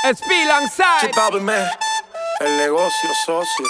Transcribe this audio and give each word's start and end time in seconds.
SP 0.00 0.32
alongside. 0.48 1.12
el 2.40 2.56
negocio 2.56 3.10
socio. 3.26 3.66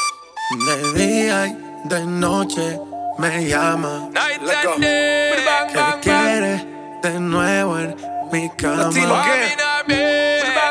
De 0.67 0.93
día 0.95 1.47
y 1.49 1.57
de 1.89 2.07
noche 2.07 2.79
me 3.19 3.45
llama. 3.47 4.09
Night 4.13 4.41
and 4.41 4.81
day. 4.81 5.33
Que 5.73 6.01
quiere 6.01 6.65
de 7.03 7.19
nuevo 7.19 7.79
en 7.79 7.97
mi 8.31 8.49
cama. 8.51 8.91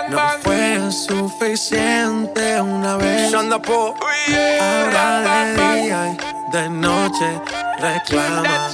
No 0.10 0.20
fue 0.42 0.92
suficiente 0.92 2.62
una 2.62 2.96
vez. 2.96 3.34
Ahora 3.34 3.50
de 5.22 5.56
día 5.56 6.08
y 6.08 6.18
de 6.54 6.70
noche 6.70 7.42
reclama. 7.80 8.72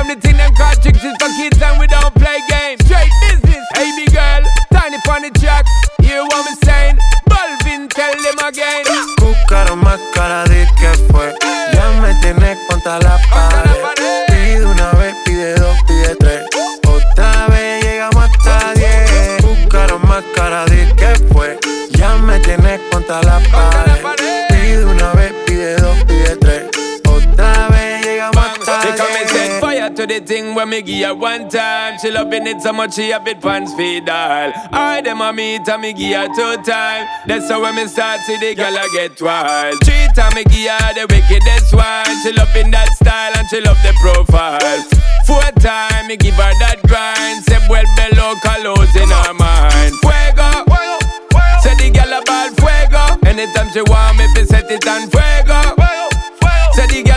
Come 0.00 0.14
the 0.14 0.20
thing 0.20 0.36
them 0.38 0.54
call 0.54 0.72
tricks 0.76 1.04
is 1.04 1.14
for 1.20 1.28
kids 1.36 1.60
and 1.60 1.78
we 1.78 1.86
don't 1.86 2.14
play 2.14 2.40
games. 2.48 2.89
Straight 3.10 3.42
business, 3.42 3.66
hey 3.74 3.90
big 3.96 4.12
girl, 4.12 4.42
tiny 4.72 4.98
funny 5.04 5.30
track. 5.30 5.66
Hear 6.00 6.22
what 6.22 6.44
me 6.44 6.54
saying? 6.64 6.98
Balvin, 7.28 7.88
tell 7.88 8.14
them 8.22 8.38
again. 8.46 8.84
Buscaron 9.18 9.82
más 9.82 10.00
cara 10.14 10.44
de 10.44 10.66
que 10.78 10.90
fue. 11.12 11.34
Ya 11.72 11.90
me 12.00 12.14
tienes 12.20 12.58
contra 12.68 12.98
la 12.98 13.18
pared. 13.30 14.26
Pide 14.28 14.64
una 14.64 14.90
vez, 14.92 15.14
pide 15.24 15.54
dos, 15.54 15.76
pide 15.86 16.16
tres. 16.16 16.44
Otra 16.86 17.46
vez 17.48 17.84
llegamos 17.84 18.24
hasta 18.24 18.74
diez. 18.74 19.42
Buscaron 19.42 20.06
más 20.06 20.24
cara 20.34 20.64
de 20.66 20.94
que 20.94 21.14
fue. 21.32 21.58
Ya 21.90 22.16
me 22.16 22.38
tienes 22.40 22.80
contra 22.90 23.22
la 23.22 23.40
pared. 23.50 23.89
The 30.10 30.20
thing 30.26 30.54
when 30.56 30.68
me 30.68 30.82
give 30.82 31.06
her 31.06 31.14
one 31.14 31.48
time. 31.48 31.98
She 32.00 32.10
loving 32.10 32.46
it 32.46 32.60
so 32.60 32.72
much 32.72 32.94
she 32.94 33.10
have 33.10 33.26
it 33.28 33.40
pants 33.40 33.72
feed 33.74 34.08
all. 34.08 34.50
I 34.72 35.00
dem 35.02 35.20
a 35.20 35.32
meet 35.32 35.68
and 35.68 35.82
me 35.82 35.92
give 35.92 36.16
her 36.18 36.26
two 36.34 36.62
time. 36.62 37.06
That's 37.26 37.48
how 37.48 37.62
when 37.62 37.76
me 37.76 37.86
start 37.86 38.20
see 38.26 38.36
the 38.38 38.54
girl 38.56 38.74
I 38.76 38.88
get 38.92 39.22
wild. 39.22 39.78
Three 39.84 40.08
time 40.16 40.34
me 40.34 40.42
give 40.50 40.66
her 40.66 40.90
the 40.98 41.06
wickedest 41.06 41.74
one. 41.74 42.10
She 42.22 42.32
loving 42.32 42.72
that 42.72 42.90
style 42.98 43.32
and 43.38 43.46
she 43.48 43.60
love 43.60 43.78
the 43.86 43.94
profile. 44.02 44.82
Four 45.26 45.46
time 45.62 46.08
me 46.08 46.16
give 46.16 46.34
her 46.34 46.54
that 46.58 46.82
grind. 46.90 47.44
Say 47.46 47.62
well 47.70 47.86
below 47.94 48.34
colors 48.42 48.90
in 48.98 49.06
her 49.06 49.34
mind. 49.38 49.94
Fuego. 50.02 50.66
Say 51.62 51.74
the 51.78 51.88
girl 51.94 52.18
a 52.18 52.20
ball 52.26 52.50
fuego. 52.58 53.04
Anytime 53.30 53.70
she 53.70 53.82
want 53.86 54.18
me, 54.18 54.26
fi 54.34 54.42
set 54.42 54.70
it 54.70 54.86
on 54.90 55.06
fuego. 55.06 55.60
Say 56.74 56.86
the 56.90 57.09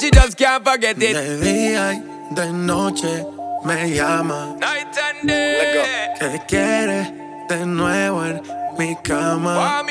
she 0.00 0.10
just 0.10 0.36
can't 0.36 0.64
forget 0.64 0.96
it. 1.02 1.14
De 1.14 1.38
día 1.40 1.94
y 1.94 2.34
de 2.34 2.52
noche 2.52 3.24
me 3.64 3.90
llama. 3.90 4.56
Night 4.58 4.96
and 4.98 5.28
day. 5.28 6.14
Que 6.18 6.40
quiere 6.46 7.12
de 7.48 7.66
nuevo 7.66 8.24
en 8.24 8.42
mi 8.78 8.96
cama. 9.02 9.82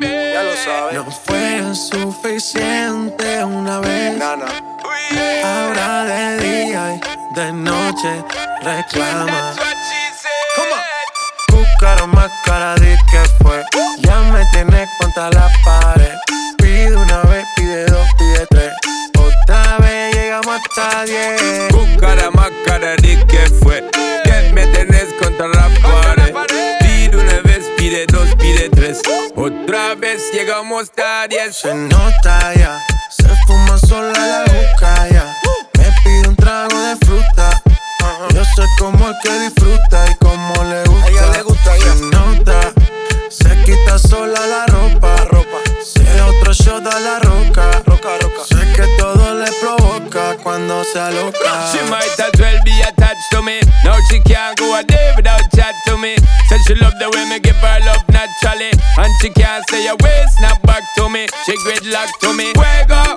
Ya 0.00 0.42
lo 0.42 0.56
sabes. 0.56 0.94
No 0.94 1.10
fue 1.10 1.74
suficiente 1.74 3.44
una 3.44 3.80
vez. 3.80 4.20
Ahora 5.44 6.04
de 6.04 6.38
día 6.38 6.94
y 6.94 7.34
de 7.34 7.52
noche 7.52 8.24
reclama. 8.62 9.54
Buscaron 11.48 12.10
más 12.10 12.30
cara 12.44 12.74
de 12.76 12.96
que 13.10 13.20
fue. 13.42 13.62
Ya 14.00 14.20
me 14.32 14.44
tienes 14.52 14.88
contra 14.98 15.30
la 15.30 15.50
pared. 15.64 16.14
Pide 16.58 16.96
una 16.96 17.22
vez, 17.22 17.44
pide 17.56 17.86
dos, 17.86 18.08
pide 18.18 18.46
tres. 18.50 18.81
Hasta 20.52 21.04
diez. 21.06 21.68
Buscara 21.70 22.30
más 22.30 22.50
cara 22.66 22.94
de 22.96 23.24
que 23.26 23.38
fue. 23.62 23.82
Que 24.22 24.52
me 24.52 24.66
tenés 24.66 25.06
contra 25.18 25.48
la 25.48 25.70
pared. 25.80 26.34
Pide 26.80 27.16
una 27.16 27.40
vez, 27.40 27.70
pide 27.78 28.04
dos, 28.06 28.28
pide 28.38 28.68
tres. 28.68 29.00
Otra 29.34 29.94
vez 29.94 30.30
llegamos 30.30 30.82
hasta 30.82 31.26
diez. 31.28 31.56
Se 31.56 31.72
nota 31.72 32.52
ya, 32.54 32.78
se 33.16 33.28
fuma 33.46 33.78
sola 33.78 34.12
la 34.12 34.40
boca 34.40 35.08
ya. 35.08 35.34
Me 35.78 35.90
pide 36.04 36.28
un 36.28 36.36
trago 36.36 36.78
de 36.82 36.96
fruta. 36.96 37.62
Yo 38.34 38.44
sé 38.44 38.62
cómo 38.78 39.08
es 39.08 39.16
que 39.22 39.38
disfruta 39.40 40.04
y 40.10 40.14
cómo 40.16 40.64
le 40.64 40.84
gusta. 40.84 41.06
A 41.06 41.08
ella 41.08 41.26
le 41.32 41.42
gusta, 41.44 41.78
ya. 41.78 41.94
Se 41.94 42.04
nota, 42.04 42.72
se 43.30 43.62
quita 43.64 43.98
sola 43.98 44.46
la 44.46 44.51
se 50.92 51.00
aloca. 51.00 51.72
She 51.72 51.80
might 51.90 52.20
as 52.20 52.34
well 52.38 52.58
be 52.64 52.74
attached 52.82 53.30
to 53.32 53.42
me. 53.42 53.60
Now 53.84 53.96
she 54.10 54.20
can't 54.20 54.56
go 54.58 54.76
a 54.78 54.82
day 54.82 55.12
without 55.16 55.42
chat 55.54 55.74
to 55.86 55.96
me. 55.96 56.16
Said 56.48 56.60
she 56.66 56.74
love 56.74 56.94
the 56.98 57.08
way 57.10 57.24
me 57.28 57.40
give 57.40 57.56
her 57.56 57.80
love 57.86 58.04
naturally. 58.10 58.70
And 58.98 59.12
she 59.20 59.30
can't 59.30 59.64
say 59.70 59.86
a 59.88 59.96
way, 59.96 60.24
snap 60.36 60.60
back 60.62 60.82
to 60.96 61.08
me. 61.08 61.26
She 61.46 61.56
gridlock 61.64 62.10
to 62.20 62.32
me. 62.34 62.52
Fuego. 62.52 63.16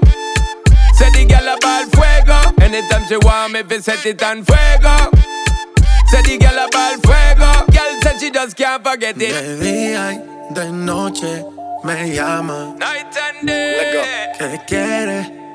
Say 0.96 1.10
the 1.12 1.26
girl 1.28 1.48
a 1.52 1.58
ball 1.60 1.84
fuego. 1.92 2.40
Anytime 2.64 3.04
she 3.08 3.18
want 3.18 3.54
me, 3.54 3.64
fi 3.64 3.80
set 3.80 4.06
it 4.06 4.24
on 4.24 4.44
fuego. 4.44 5.12
Say 6.08 6.22
the 6.24 6.38
girl 6.40 6.60
a 6.64 6.68
ball 6.72 6.96
fuego. 7.04 7.52
Girl 7.72 8.02
said 8.02 8.20
she 8.20 8.32
just 8.32 8.56
can't 8.56 8.84
forget 8.84 9.16
it. 9.18 9.34
De 9.34 9.60
día 9.60 10.14
y 10.14 10.54
de 10.54 10.72
noche 10.72 11.44
me 11.84 12.16
llama. 12.16 12.76
Night 12.80 13.16
and 13.18 13.48
day. 13.48 14.38
Let 14.38 14.38
Que 14.38 14.66
quiere 14.66 15.45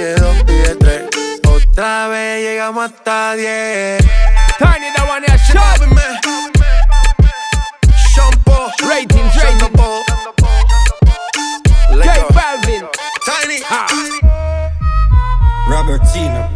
Pide 0.00 0.14
dos, 0.14 0.42
pide 0.44 0.76
tres. 0.76 1.10
Otra 1.46 2.08
vez 2.08 2.42
llegamos 2.42 2.90
hasta 2.90 3.34
diez. 3.34 4.02
Tiny 4.58 4.88
that 4.96 5.06
one 5.06 5.22
here, 5.26 5.36
shot. 5.36 5.78
Shampoo. 8.14 8.70
Ratings, 8.88 9.36
ratings. 9.36 9.60
Let 11.90 12.06
J 12.06 12.22
go. 12.22 12.28
Balvin. 12.32 12.88
Tiny. 13.26 13.60
Ah. 13.68 13.86
Robertino. 15.68 16.48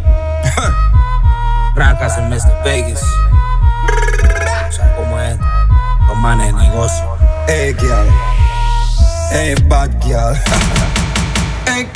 Racas 1.76 2.16
en 2.16 2.31
Mr. 2.31 2.62
Vegas. 2.65 3.03
O 3.03 4.72
sea, 4.72 4.97
cómo 4.97 5.21
es. 5.21 5.38
Los 6.09 6.16
manes 6.16 6.47
de 6.47 6.62
negocio. 6.62 7.19
Hey, 7.47 7.76
girl. 7.78 8.09
Hey, 9.31 9.55
bad 9.69 9.91
girl. 10.03 10.34
Hey, 11.66 11.80
you 11.80 11.94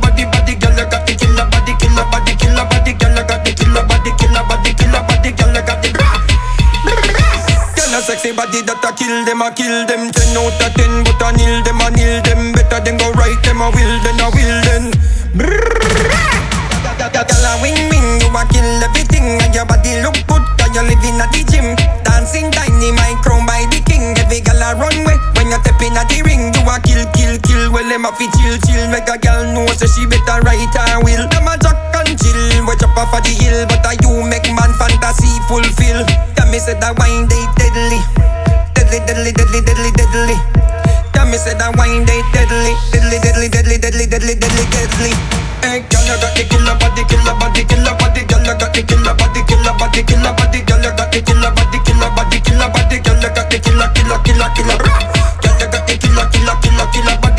body, 0.00 0.24
body, 0.24 0.24
body. 0.24 0.24
Body, 0.24 0.24
body, 0.24 0.24
body. 0.24 0.24
Body, 0.24 0.24
body, 0.24 0.24
body. 0.24 0.24
Body, 1.90 2.94
body. 2.94 3.34
Body, 3.34 3.84
body, 3.84 4.12
body. 4.18 4.42
Body, 4.48 4.72
body, 4.74 5.02
body. 5.08 5.30
Girl, 5.32 5.56
got 5.62 5.82
the. 5.82 5.90
Girl, 7.76 7.94
a 7.94 8.00
sexy 8.02 8.32
body 8.32 8.62
that 8.62 8.84
a 8.84 8.90
kill 8.96 9.24
them, 9.24 9.42
a 9.42 9.50
kill 9.52 9.86
them. 9.86 10.10
Ten 10.10 10.36
out 10.36 10.60
of 10.60 10.74
ten, 10.74 11.04
but 11.04 11.22
nil 11.36 11.62
them, 11.62 11.80
nil 11.94 12.22
them. 12.22 12.52
Better 12.52 12.80
than 12.80 12.96
go 12.96 13.10
right 13.12 13.40
them, 13.42 13.60
a 13.60 13.70
will 13.70 14.00
then, 14.02 14.20
a 14.20 14.30
will 14.30 14.60
then. 14.64 14.84
A 15.36 16.29
you 18.30 18.38
a 18.38 18.42
kill 18.46 18.82
everything, 18.86 19.26
and 19.42 19.54
your 19.54 19.66
body 19.66 19.98
look 20.06 20.14
good, 20.30 20.44
cause 20.58 20.70
you 20.70 20.82
living 20.86 21.18
at 21.18 21.34
the 21.34 21.42
gym. 21.50 21.74
Dancing 22.06 22.50
tiny, 22.54 22.94
my 22.94 23.18
crown 23.26 23.42
by 23.46 23.66
the 23.74 23.82
king. 23.82 24.14
Every 24.18 24.38
girl 24.40 24.62
a 24.62 24.78
run 24.78 24.94
way 25.02 25.18
when 25.34 25.50
you 25.50 25.58
step 25.58 25.82
in 25.82 25.98
at 25.98 26.06
the 26.06 26.22
ring. 26.22 26.54
You 26.54 26.62
a 26.62 26.78
kill, 26.78 27.02
kill, 27.10 27.34
kill. 27.42 27.74
Well, 27.74 27.86
them 27.90 28.06
a 28.06 28.10
fi 28.14 28.30
chill, 28.38 28.54
chill. 28.66 28.86
Make 28.94 29.10
a 29.10 29.18
girl 29.18 29.50
know 29.50 29.66
so 29.74 29.86
she 29.90 30.06
better 30.06 30.38
right 30.46 30.70
her 30.70 31.02
will. 31.02 31.26
Them 31.26 31.50
a 31.50 31.58
jack 31.58 31.74
and 31.98 32.14
chill, 32.14 32.66
we 32.66 32.74
jump 32.78 32.94
off 32.94 33.10
of 33.10 33.26
the 33.26 33.34
hill, 33.34 33.66
but 33.66 33.82
a 33.82 33.98
you 33.98 34.22
make 34.22 34.46
man 34.54 34.70
fantasy 34.78 35.30
fulfill. 35.50 36.06
Tell 36.38 36.46
me 36.54 36.62
say 36.62 36.78
that 36.78 36.94
wine 37.02 37.26
they 37.26 37.42
deadly, 37.58 37.98
deadly, 38.78 39.02
deadly, 39.10 39.34
deadly, 39.34 39.60
deadly, 39.66 39.90
deadly. 39.98 40.38
Tell 41.10 41.26
me 41.26 41.34
say 41.34 41.58
that 41.58 41.74
wine 41.74 42.06
they 42.06 42.22
deadly, 42.30 42.78
deadly, 42.94 43.18
deadly, 43.18 43.48
deadly, 43.50 43.76
deadly, 43.78 44.06
deadly, 44.06 44.34
deadly, 44.38 44.66
deadly. 44.70 45.29
got 51.12 51.22
killer 51.22 51.50
body, 51.50 51.78
killer 51.84 52.10
body, 52.14 52.40
killer 52.40 52.68
body. 52.70 52.98
Girl, 53.00 53.16
you 53.20 53.30
got 53.34 53.50
the 53.50 53.58
killer, 53.58 53.88
killer, 53.94 54.18
killer, 54.22 54.50
killer. 54.54 54.78
Girl, 54.78 55.54
killer, 55.98 56.26
killer, 56.30 56.56
killer, 56.62 56.86
killer 56.92 57.16
body. 57.20 57.29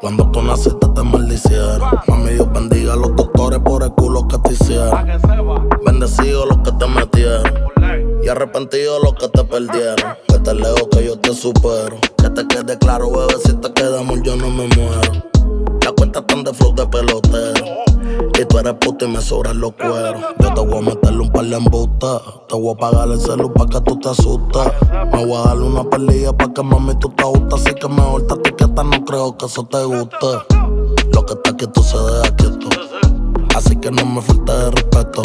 Cuando 0.00 0.30
con 0.30 0.46
la 0.46 0.56
Z 0.56 0.78
te 0.94 1.02
maldicieron. 1.02 1.80
Mami, 2.06 2.30
Dios 2.30 2.52
bendiga 2.52 2.94
a 2.94 2.96
los 2.96 3.14
doctores 3.16 3.60
por 3.60 3.82
el 3.82 3.92
culo 3.92 4.26
que 4.28 4.38
te 4.38 4.52
hicieron. 4.52 5.06
Bendecido 5.84 6.46
los 6.46 6.58
que 6.58 6.72
te 6.72 6.86
metieron. 6.86 7.52
Y 8.22 8.28
arrepentido 8.28 9.00
los 9.00 9.14
que 9.14 9.28
te 9.28 9.44
perdieron. 9.44 10.16
Que 10.28 10.38
te 10.38 10.54
leo 10.54 10.88
que 10.90 11.04
yo 11.04 11.18
te 11.18 11.34
supero. 11.34 11.98
Que 12.18 12.30
te 12.30 12.46
quede 12.46 12.78
claro, 12.78 13.10
bebé, 13.10 13.34
si 13.44 13.52
te 13.54 13.72
quedamos 13.72 14.22
yo 14.22 14.36
no 14.36 14.50
me 14.50 14.68
muero. 14.68 15.31
La 15.84 15.92
cuenta 15.92 16.20
están 16.20 16.44
de 16.44 16.54
flow 16.54 16.74
de 16.74 16.86
pelotero. 16.86 17.66
Y 18.38 18.44
tú 18.44 18.58
eres 18.58 18.74
puto 18.74 19.04
y 19.04 19.08
me 19.08 19.20
sobran 19.20 19.60
los 19.60 19.72
cueros. 19.72 20.22
Yo 20.38 20.54
te 20.54 20.60
voy 20.60 20.78
a 20.78 20.80
meterle 20.80 21.20
un 21.20 21.32
par 21.32 21.44
de 21.44 21.56
embustas. 21.56 22.22
Te 22.48 22.54
voy 22.56 22.74
a 22.74 22.76
pagar 22.76 23.08
el 23.08 23.20
celu 23.20 23.52
pa' 23.52 23.66
que 23.66 23.80
tú 23.80 23.98
te 23.98 24.08
asustas. 24.08 24.72
Me 25.12 25.24
voy 25.24 25.36
a 25.36 25.48
darle 25.48 25.64
una 25.64 25.84
pelilla 25.84 26.32
pa' 26.32 26.52
que 26.52 26.62
mami 26.62 26.94
tú 26.96 27.08
te 27.10 27.24
gustas. 27.24 27.60
Así 27.60 27.74
que 27.74 27.88
me 27.88 27.96
mejor 27.96 28.26
te 28.26 28.34
etiqueta, 28.34 28.84
no 28.84 29.04
creo 29.04 29.36
que 29.36 29.46
eso 29.46 29.64
te 29.64 29.84
guste. 29.84 30.26
Lo 31.12 31.26
que 31.26 31.34
está 31.34 31.56
quieto 31.56 31.82
se 31.82 31.98
deja 31.98 32.36
quieto. 32.36 32.68
Así 33.54 33.76
que 33.76 33.90
no 33.90 34.04
me 34.06 34.22
falte 34.22 34.52
de 34.52 34.70
respeto. 34.70 35.22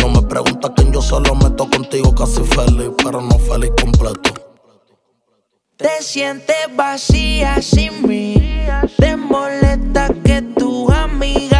No 0.00 0.08
me 0.08 0.22
preguntas 0.22 0.72
quién 0.76 0.92
yo 0.92 1.00
solo 1.00 1.34
meto 1.34 1.68
contigo 1.70 2.14
casi 2.14 2.42
feliz, 2.42 2.90
pero 3.02 3.20
no 3.20 3.38
feliz 3.38 3.72
completo. 3.80 4.47
Te 5.78 6.02
sientes 6.02 6.56
vacía 6.74 7.62
sin 7.62 8.04
mí. 8.04 8.34
Te 8.96 9.16
molesta 9.16 10.08
que 10.24 10.42
tu 10.42 10.90
amiga 10.90 11.57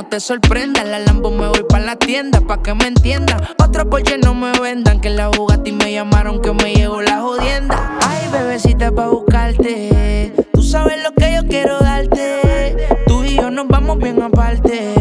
no 0.00 0.08
te 0.08 0.18
sorprenda. 0.18 0.82
La 0.82 0.98
Lambo 0.98 1.30
me 1.30 1.46
voy 1.48 1.64
pa' 1.68 1.78
la 1.78 1.96
tienda, 1.96 2.40
pa' 2.40 2.62
que 2.62 2.72
me 2.72 2.86
entiendan. 2.86 3.38
Otros 3.58 3.84
Porsche 3.90 4.16
no 4.16 4.34
me 4.34 4.50
vendan, 4.58 4.98
que 4.98 5.10
la 5.10 5.28
Bugatti 5.28 5.72
me 5.72 5.92
llamaron 5.92 6.40
que 6.40 6.52
me 6.52 6.72
llegó 6.72 7.02
la 7.02 7.20
jodienda. 7.20 7.98
Ay, 8.08 8.26
bebecita, 8.32 8.90
pa' 8.92 9.08
buscarte. 9.08 10.32
Tú 10.54 10.62
sabes 10.62 11.02
lo 11.02 11.12
que 11.12 11.34
yo 11.34 11.46
quiero 11.46 11.78
darte. 11.80 12.88
Tú 13.06 13.24
y 13.24 13.36
yo 13.36 13.50
nos 13.50 13.68
vamos 13.68 13.98
bien 13.98 14.22
aparte. 14.22 14.94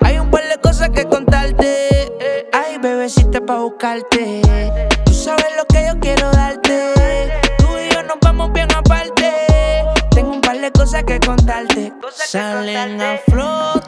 Hay 0.00 0.18
un 0.18 0.28
par 0.28 0.42
de 0.48 0.56
cosas 0.60 0.90
que 0.90 1.04
contarte. 1.04 2.10
Ay, 2.52 2.78
bebecita, 2.78 3.40
pa' 3.46 3.58
buscarte. 3.58 4.42
Tú 5.04 5.14
sabes 5.14 5.46
lo 5.56 5.64
que 5.66 5.86
yo 5.86 6.00
quiero 6.00 6.32
darte. 6.32 6.92
Tú 7.58 7.66
y 7.78 7.94
yo 7.94 8.02
nos 8.02 8.16
vamos 8.20 8.52
bien 8.52 8.68
aparte. 8.74 9.30
Tengo 10.10 10.32
un 10.32 10.40
par 10.40 10.58
de 10.58 10.72
cosas 10.72 11.04
que 11.04 11.20
contarte. 11.20 11.92
Salen 12.12 13.00
a 13.00 13.18
flor 13.28 13.81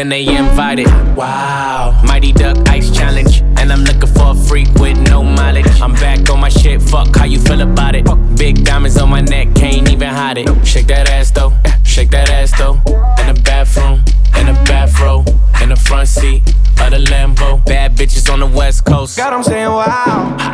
then 0.00 0.08
they 0.08 0.34
invited. 0.34 0.86
Wow, 1.14 2.00
Mighty 2.02 2.32
Duck 2.32 2.56
Ice 2.70 2.90
Challenge. 2.90 3.42
And 3.58 3.70
I'm 3.70 3.82
looking 3.84 4.08
for 4.08 4.30
a 4.30 4.34
freak 4.34 4.68
with 4.76 4.96
no 5.10 5.22
mileage. 5.22 5.66
I'm 5.82 5.92
back 5.92 6.30
on 6.30 6.40
my 6.40 6.48
shit, 6.48 6.80
fuck 6.80 7.14
how 7.14 7.26
you 7.26 7.38
feel 7.38 7.60
about 7.60 7.94
it. 7.94 8.06
Big 8.38 8.64
diamonds 8.64 8.96
on 8.96 9.10
my 9.10 9.20
neck, 9.20 9.54
can't 9.54 9.90
even 9.90 10.08
hide 10.08 10.38
it. 10.38 10.48
Shake 10.66 10.86
that 10.86 11.10
ass 11.10 11.30
though, 11.30 11.52
shake 11.84 12.10
that 12.12 12.30
ass 12.30 12.56
though. 12.56 12.76
In 13.20 13.34
the 13.34 13.42
bathroom, 13.44 14.02
in 14.38 14.46
the 14.46 14.54
bathroom, 14.64 15.26
in 15.62 15.68
the 15.68 15.76
front 15.76 16.08
seat 16.08 16.46
of 16.80 16.92
the 16.92 17.04
Lambo. 17.10 17.62
Bad 17.66 17.94
bitches 17.94 18.32
on 18.32 18.40
the 18.40 18.46
west 18.46 18.86
coast. 18.86 19.18
God, 19.18 19.34
I'm 19.34 19.42
saying 19.42 19.68
wow. 19.68 20.49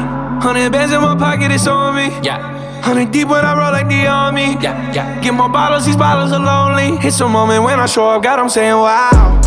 Hundred 0.47 0.71
bands 0.71 0.93
in 0.93 1.01
my 1.01 1.17
pocket, 1.17 1.51
it's 1.51 1.67
on 1.67 1.97
me. 1.97 2.07
Yeah. 2.23 2.39
Hundred 2.81 3.11
deep 3.11 3.27
when 3.27 3.45
I 3.45 3.59
roll 3.59 3.73
like 3.73 3.89
the 3.89 4.07
army. 4.07 4.55
Yeah, 4.63 4.93
yeah. 4.93 5.21
Get 5.21 5.35
more 5.35 5.49
bottles, 5.49 5.85
these 5.85 5.97
bottles 5.97 6.31
are 6.31 6.39
lonely. 6.39 7.05
It's 7.05 7.19
a 7.19 7.29
moment 7.29 7.65
when 7.65 7.81
I 7.81 7.87
show 7.87 8.11
up, 8.11 8.23
God, 8.23 8.39
I'm 8.39 8.49
saying 8.49 8.75
wow. 8.79 9.43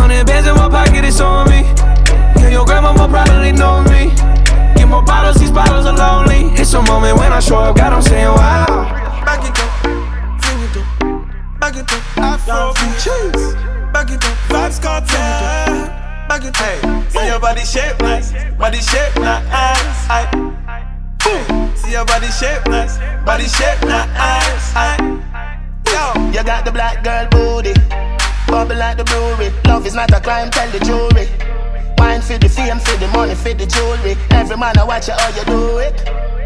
Hundred 0.00 0.26
bands 0.26 0.48
in 0.48 0.54
my 0.54 0.70
pocket, 0.70 1.04
it's 1.04 1.20
on 1.20 1.46
me. 1.50 1.60
Yeah, 2.40 2.48
your 2.48 2.64
grandma 2.64 2.92
will 2.92 3.06
probably 3.06 3.52
know 3.52 3.82
me. 3.82 4.16
Get 4.80 4.88
more 4.88 5.02
bottles, 5.02 5.36
these 5.36 5.52
bottles 5.52 5.84
are 5.84 5.92
lonely. 5.92 6.48
It's 6.58 6.72
a 6.72 6.80
moment 6.80 7.18
when 7.18 7.34
I 7.34 7.40
show 7.40 7.58
up, 7.58 7.76
God, 7.76 7.92
I'm 7.92 8.00
saying 8.00 8.24
wow. 8.24 8.88
Back 9.26 9.44
it 9.44 9.60
up, 9.60 9.82
bring 10.40 10.60
it 10.64 10.76
up, 10.80 11.60
back 11.60 11.76
it 11.76 11.92
up. 11.92 12.16
Afro 12.16 12.72
cheese, 12.96 13.54
back 13.92 14.10
it 14.10 14.24
up. 14.24 14.32
Vybz 14.48 14.80
Kartel, 14.80 15.99
back 16.30 16.44
it. 16.44 16.56
Hey, 16.56 16.78
see 17.10 17.26
your 17.26 17.40
body 17.40 17.64
shape 17.64 17.98
nice, 17.98 18.30
body 18.56 18.78
shape 18.78 19.16
nice. 19.16 19.50
I, 20.08 20.30
See 21.74 21.92
your 21.92 22.04
body 22.04 22.28
shape 22.28 22.64
nice, 22.66 22.98
body 23.26 23.46
shape 23.46 23.82
nice. 23.82 24.66
Yo, 25.90 26.30
you 26.30 26.44
got 26.44 26.64
the 26.64 26.70
black 26.70 27.02
girl 27.02 27.26
booty, 27.30 27.74
bubble 28.46 28.76
like 28.76 28.96
the 28.96 29.04
brewery. 29.04 29.50
Love 29.66 29.86
is 29.86 29.94
not 29.94 30.12
a 30.12 30.20
crime, 30.20 30.50
tell 30.50 30.70
the 30.70 30.78
jury. 30.78 31.26
Wine 31.98 32.22
for 32.22 32.38
the 32.38 32.48
fame, 32.48 32.78
for 32.78 32.96
the 32.98 33.08
money, 33.08 33.34
for 33.34 33.52
the 33.52 33.66
jewelry. 33.66 34.16
Every 34.30 34.56
man 34.56 34.78
I 34.78 34.84
watch 34.84 35.08
you 35.08 35.14
how 35.14 35.36
you 35.36 35.44
do 35.44 35.78
it. 35.78 36.39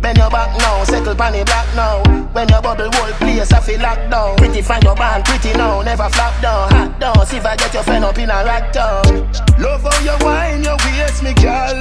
Bend 0.00 0.18
your 0.18 0.30
back 0.30 0.56
now, 0.58 0.84
circle 0.84 1.14
panny 1.14 1.44
black 1.44 1.66
now. 1.74 2.02
When 2.32 2.48
your 2.48 2.62
bubble 2.62 2.90
whole 2.92 3.12
place, 3.18 3.52
I 3.52 3.60
feel 3.60 3.80
locked 3.80 4.10
down. 4.10 4.36
Pretty 4.36 4.62
find 4.62 4.82
your 4.84 4.94
band, 4.94 5.24
pretty 5.24 5.52
now, 5.56 5.82
never 5.82 6.08
flop 6.08 6.40
down, 6.40 6.70
hot 6.70 7.00
down. 7.00 7.26
See 7.26 7.36
if 7.36 7.46
I 7.46 7.56
get 7.56 7.74
your 7.74 7.82
friend 7.82 8.04
up 8.04 8.18
in 8.18 8.30
a 8.30 8.44
rack. 8.44 8.74
Love 8.74 9.82
how 9.82 10.00
you 10.02 10.24
wine, 10.24 10.62
your 10.62 10.76
waist, 10.84 11.22
me 11.22 11.34
girl 11.34 11.78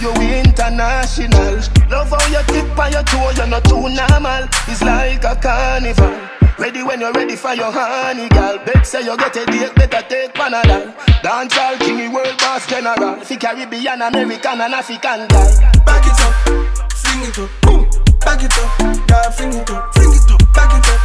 you 0.00 0.12
international. 0.14 1.60
Love 1.90 2.08
how 2.08 2.26
you 2.28 2.42
tip 2.48 2.78
on 2.78 2.92
your 2.92 3.02
toe, 3.04 3.30
you're 3.36 3.46
not 3.46 3.64
too 3.64 3.88
normal. 3.88 4.48
It's 4.66 4.82
like 4.82 5.24
a 5.24 5.36
carnival. 5.36 6.16
Ready 6.58 6.82
when 6.82 7.00
you're 7.00 7.12
ready 7.12 7.36
for 7.36 7.54
your 7.54 7.72
honey, 7.72 8.28
girl. 8.28 8.58
Bet 8.64 8.86
say 8.86 9.02
you 9.04 9.16
get 9.16 9.36
a 9.36 9.46
date, 9.46 9.74
better 9.74 10.02
take 10.08 10.34
Panadol. 10.34 10.94
Dance 11.22 11.56
all 11.58 11.76
king, 11.76 12.12
world 12.12 12.36
boss 12.38 12.66
general. 12.66 13.16
Fi 13.24 13.36
Caribbean, 13.36 14.02
American, 14.02 14.60
and 14.60 14.74
African 14.74 15.28
guy. 15.28 15.72
Back 15.84 16.06
it 16.06 16.20
up, 16.20 16.79
fling 17.20 17.28
it 17.28 17.38
up, 17.38 17.50
boom. 17.62 17.84
Back 18.20 18.42
it 18.42 18.58
up, 18.58 18.78
girl, 19.08 19.30
fling 19.32 19.52
it 19.52 19.70
up, 19.70 19.94
fling 19.94 20.12
it 20.12 20.30
up, 20.30 20.40
back 20.54 20.72
it 20.72 20.88
up, 20.88 21.00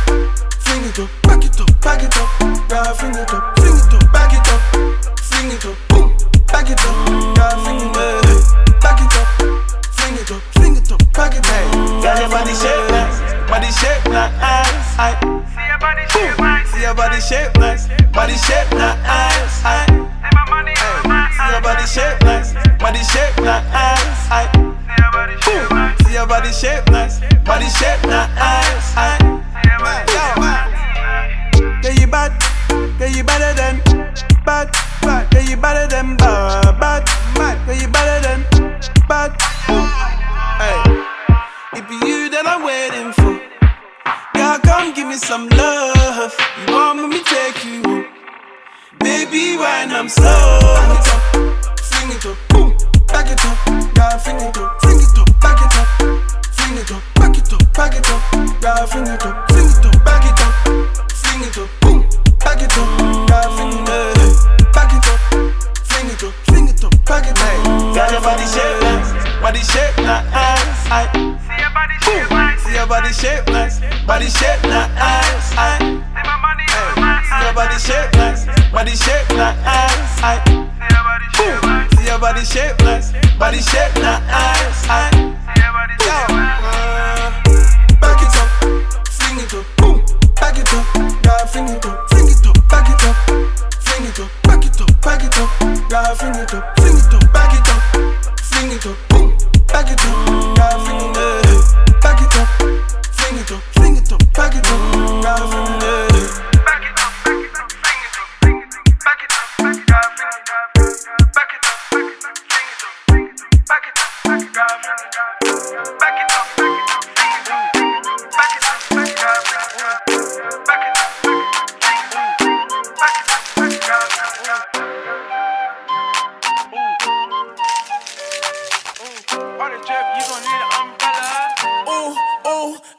fling 0.64 0.84
it 0.84 1.00
up, 1.00 1.10
back 1.24 1.44
it 1.44 1.60
up, 1.60 1.82
back 1.82 2.04
it 2.04 2.18
up, 2.18 2.30
girl, 2.70 2.94
fling 2.96 3.16
it 3.16 3.34
up, 3.34 3.58
fling 3.60 3.76
it 3.76 3.94
up, 3.94 4.12
back 4.14 4.34
it 4.34 4.48
up, 4.48 4.62
fling 5.20 5.52
it 5.52 5.66
up, 5.66 5.76
boom. 5.90 6.16
Back 6.48 6.70
it 6.70 6.80
up, 6.80 7.36
girl, 7.36 7.56
fling 7.64 7.82
it 7.84 7.98
up. 7.98 8.16
Back 8.82 9.02
it 9.02 9.16
up, 9.16 9.28
fling 9.92 10.16
it 10.16 10.32
up, 10.32 10.42
fling 10.56 10.76
it 10.78 10.92
up, 10.92 11.00
back 11.14 11.36
it 11.36 11.46
up. 11.46 11.72
Girl, 12.04 12.20
your 12.20 12.30
body 12.30 12.54
shape 12.54 12.90
nice, 12.92 13.20
body 13.50 13.72
shape 13.72 14.06
nice. 14.08 14.32
I 14.96 15.20
see 15.52 15.68
your 15.68 15.80
body 15.80 16.06
shape 16.08 16.40
nice, 16.40 16.72
see 16.72 16.82
your 16.82 16.96
body 16.96 17.20
shape 17.20 17.58
nice, 17.60 17.88
body 18.14 18.36
shape 18.40 18.72
nice. 18.72 19.66
I 19.66 19.84
see 19.88 21.52
your 21.52 21.62
body 21.62 21.86
shape 21.86 22.22
nice, 22.24 22.54
body 22.80 23.04
shape 23.04 23.38
nice. 23.44 24.32
I 24.32 24.48
see 24.54 25.02
your 25.02 25.12
body 25.12 25.36
shape 25.42 25.70
nice, 25.72 25.75
body 26.28 26.52
shape 26.52 26.88
nice. 26.90 27.20
Body 27.44 27.70
shape 27.70 28.04
nice. 28.04 28.94
I 28.98 29.36
yeah, 31.84 31.92
you 32.02 32.08
bad, 32.08 32.32
yeah, 33.00 33.08
you 33.08 33.24
better 33.24 33.54
than 33.54 33.78
bad, 34.44 34.72
bad, 35.02 35.32
yeah, 35.34 35.42
you 35.42 35.58
better 35.58 35.88
than 35.88 36.18
bad, 36.18 36.80
bad, 36.80 37.06
bad, 37.36 37.68
yeah, 37.68 37.82
you 37.82 37.88
better 37.88 38.20
than 38.26 38.42
bad. 39.08 39.32
Hey, 40.58 40.78
it 41.78 41.90
you 42.08 42.30
that 42.30 42.48
I'm 42.48 42.64
waiting 42.64 43.14
for. 43.14 43.38
Girl, 44.34 44.60
come 44.60 44.94
give 44.94 45.08
me 45.08 45.16
some 45.16 45.48
love. 45.50 46.34
You 46.66 46.74
want 46.74 47.08
me 47.08 47.20
to 47.20 47.24
take 47.24 47.66
you 47.66 47.84
home? 47.84 48.06
Baby, 49.00 49.58
when 49.58 49.92
I'm 49.92 50.10
slow, 50.10 50.60
back 50.62 50.90
it 50.98 51.08
up, 51.14 51.80
fling 51.80 52.12
it 52.18 52.26
up, 52.26 52.38
boom, 52.50 52.76
back 53.08 53.30
it 53.30 53.46
up, 53.46 53.58
girl, 53.94 54.18
fling 54.18 54.38
it 54.38 54.58
up, 54.58 54.82
back 54.82 54.96
it 54.96 55.20
up, 55.20 55.35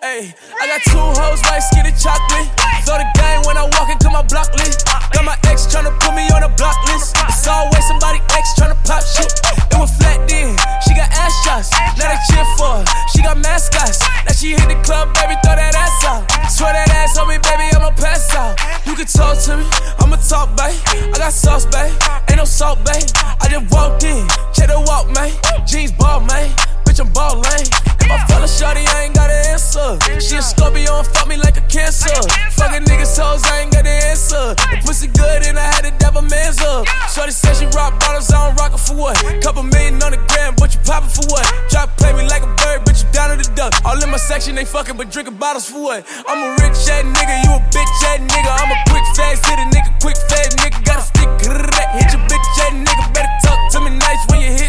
Hey, 0.03 0.29
I 0.29 0.65
got 0.69 0.83
two 0.93 1.01
hoes, 1.01 1.41
white 1.49 1.65
skinny 1.73 1.89
chocolate. 1.97 2.45
Throw 2.85 3.01
the 3.01 3.09
game 3.17 3.41
when 3.49 3.57
I 3.57 3.65
walk 3.81 3.89
into 3.89 4.13
my 4.13 4.21
block 4.29 4.53
list. 4.53 4.85
Got 5.17 5.25
my 5.25 5.37
ex 5.49 5.65
tryna 5.73 5.89
put 6.05 6.13
me 6.13 6.29
on 6.37 6.45
a 6.45 6.53
block 6.53 6.77
list. 6.93 7.17
It's 7.17 7.49
always 7.49 7.81
somebody 7.89 8.21
ex 8.37 8.53
tryna 8.61 8.77
pop 8.85 9.01
shit. 9.01 9.33
It 9.73 9.79
was 9.81 9.89
flat 9.97 10.21
then, 10.29 10.53
she 10.85 10.93
got 10.93 11.09
ass 11.17 11.33
shots. 11.49 11.73
Now 11.97 12.13
they 12.13 12.21
cheer 12.29 12.45
for 12.61 12.77
her. 12.77 12.85
She 13.09 13.25
got 13.25 13.41
mascots. 13.41 14.05
Now 14.29 14.37
she 14.37 14.53
hit 14.53 14.69
the 14.69 14.77
club, 14.85 15.17
baby, 15.17 15.33
throw 15.41 15.57
that 15.57 15.73
ass 15.73 16.05
out. 16.05 16.29
Swear 16.53 16.77
that 16.77 16.93
ass 16.93 17.17
on 17.17 17.33
me, 17.33 17.41
baby, 17.41 17.65
I'ma 17.73 17.89
pass 17.97 18.29
out. 18.37 18.61
You 18.85 19.01
can 19.01 19.09
talk 19.09 19.41
to 19.49 19.57
me, 19.57 19.65
I'ma 19.97 20.21
talk, 20.21 20.53
babe. 20.61 20.77
I 21.09 21.17
got 21.17 21.33
sauce, 21.33 21.65
babe. 21.65 21.97
Ain't 22.29 22.37
no 22.37 22.45
salt, 22.45 22.85
babe. 22.85 23.01
I 23.41 23.49
just 23.49 23.73
walked 23.73 24.05
in, 24.05 24.29
check 24.53 24.69
the 24.69 24.77
walk, 24.77 25.09
man. 25.17 25.33
Jeans 25.65 25.93
ball, 25.97 26.21
man 26.21 26.53
bitch, 26.97 27.05
I'm 27.05 27.13
ballin'. 27.13 27.67
If 28.01 28.11
I 28.11 28.19
fell 28.27 28.43
a 28.43 28.49
I 28.49 29.05
ain't 29.05 29.15
got 29.15 29.31
an 29.31 29.47
answer. 29.51 29.99
She 30.21 30.37
a 30.37 30.43
Scorpio 30.43 30.99
and 30.99 31.07
fuck 31.09 31.29
me 31.29 31.37
like 31.37 31.57
a 31.57 31.65
cancer. 31.67 32.15
Fucking 32.55 32.85
niggas 32.87 33.19
hoes, 33.19 33.43
I 33.45 33.63
ain't 33.63 33.73
got 33.73 33.85
an 33.85 33.99
answer. 34.09 34.55
The 34.55 34.79
pussy 34.85 35.09
good 35.09 35.43
and 35.47 35.59
I 35.59 35.67
had 35.67 35.83
to 35.85 35.93
dab 35.99 36.17
a 36.17 36.23
man's 36.23 36.61
up. 36.63 36.87
Shorty 37.11 37.33
said 37.33 37.57
she 37.57 37.67
rock 37.77 37.99
bottles, 38.01 38.31
I 38.31 38.47
don't 38.47 38.57
rock 38.57 38.73
it 38.75 38.81
for 38.81 38.95
what? 38.95 39.17
Couple 39.43 39.63
million 39.63 40.03
on 40.03 40.13
the 40.13 40.23
gram, 40.31 40.55
but 40.57 40.73
you 40.75 40.81
poppin' 40.87 41.11
for 41.11 41.27
what? 41.29 41.45
Try 41.69 41.85
to 41.85 41.93
play 41.99 42.13
me 42.15 42.23
like 42.29 42.43
a 42.43 42.53
bird, 42.63 42.87
but 42.87 42.95
you 42.97 43.07
down 43.13 43.35
to 43.35 43.37
the 43.37 43.49
duck. 43.55 43.75
All 43.85 43.99
in 43.99 44.11
my 44.11 44.19
section, 44.19 44.55
they 44.55 44.65
fucking, 44.65 44.97
but 44.97 45.11
drinking 45.11 45.37
bottles 45.37 45.69
for 45.69 45.83
what? 45.83 46.07
I'm 46.29 46.39
a 46.39 46.51
rich 46.63 46.79
ass 46.87 47.03
nigga, 47.03 47.43
you 47.43 47.51
a 47.51 47.61
bitch 47.75 47.97
ass 48.07 48.23
nigga. 48.23 48.51
I'm 48.55 48.71
a 48.71 48.79
quick 48.89 49.07
fast 49.19 49.45
hitter 49.45 49.67
nigga, 49.75 49.91
quick 50.01 50.17
fast 50.31 50.57
nigga. 50.63 50.79
Got 50.87 51.03
a 51.03 51.05
stick, 51.11 51.31
hit 51.43 52.09
your 52.15 52.23
bitch 52.31 52.49
ass 52.63 52.73
nigga. 52.73 53.05
Better 53.13 53.35
talk 53.43 53.59
to 53.75 53.81
me 53.83 53.91
nice 53.99 54.23
when 54.31 54.41
you 54.41 54.55
hit 54.55 54.66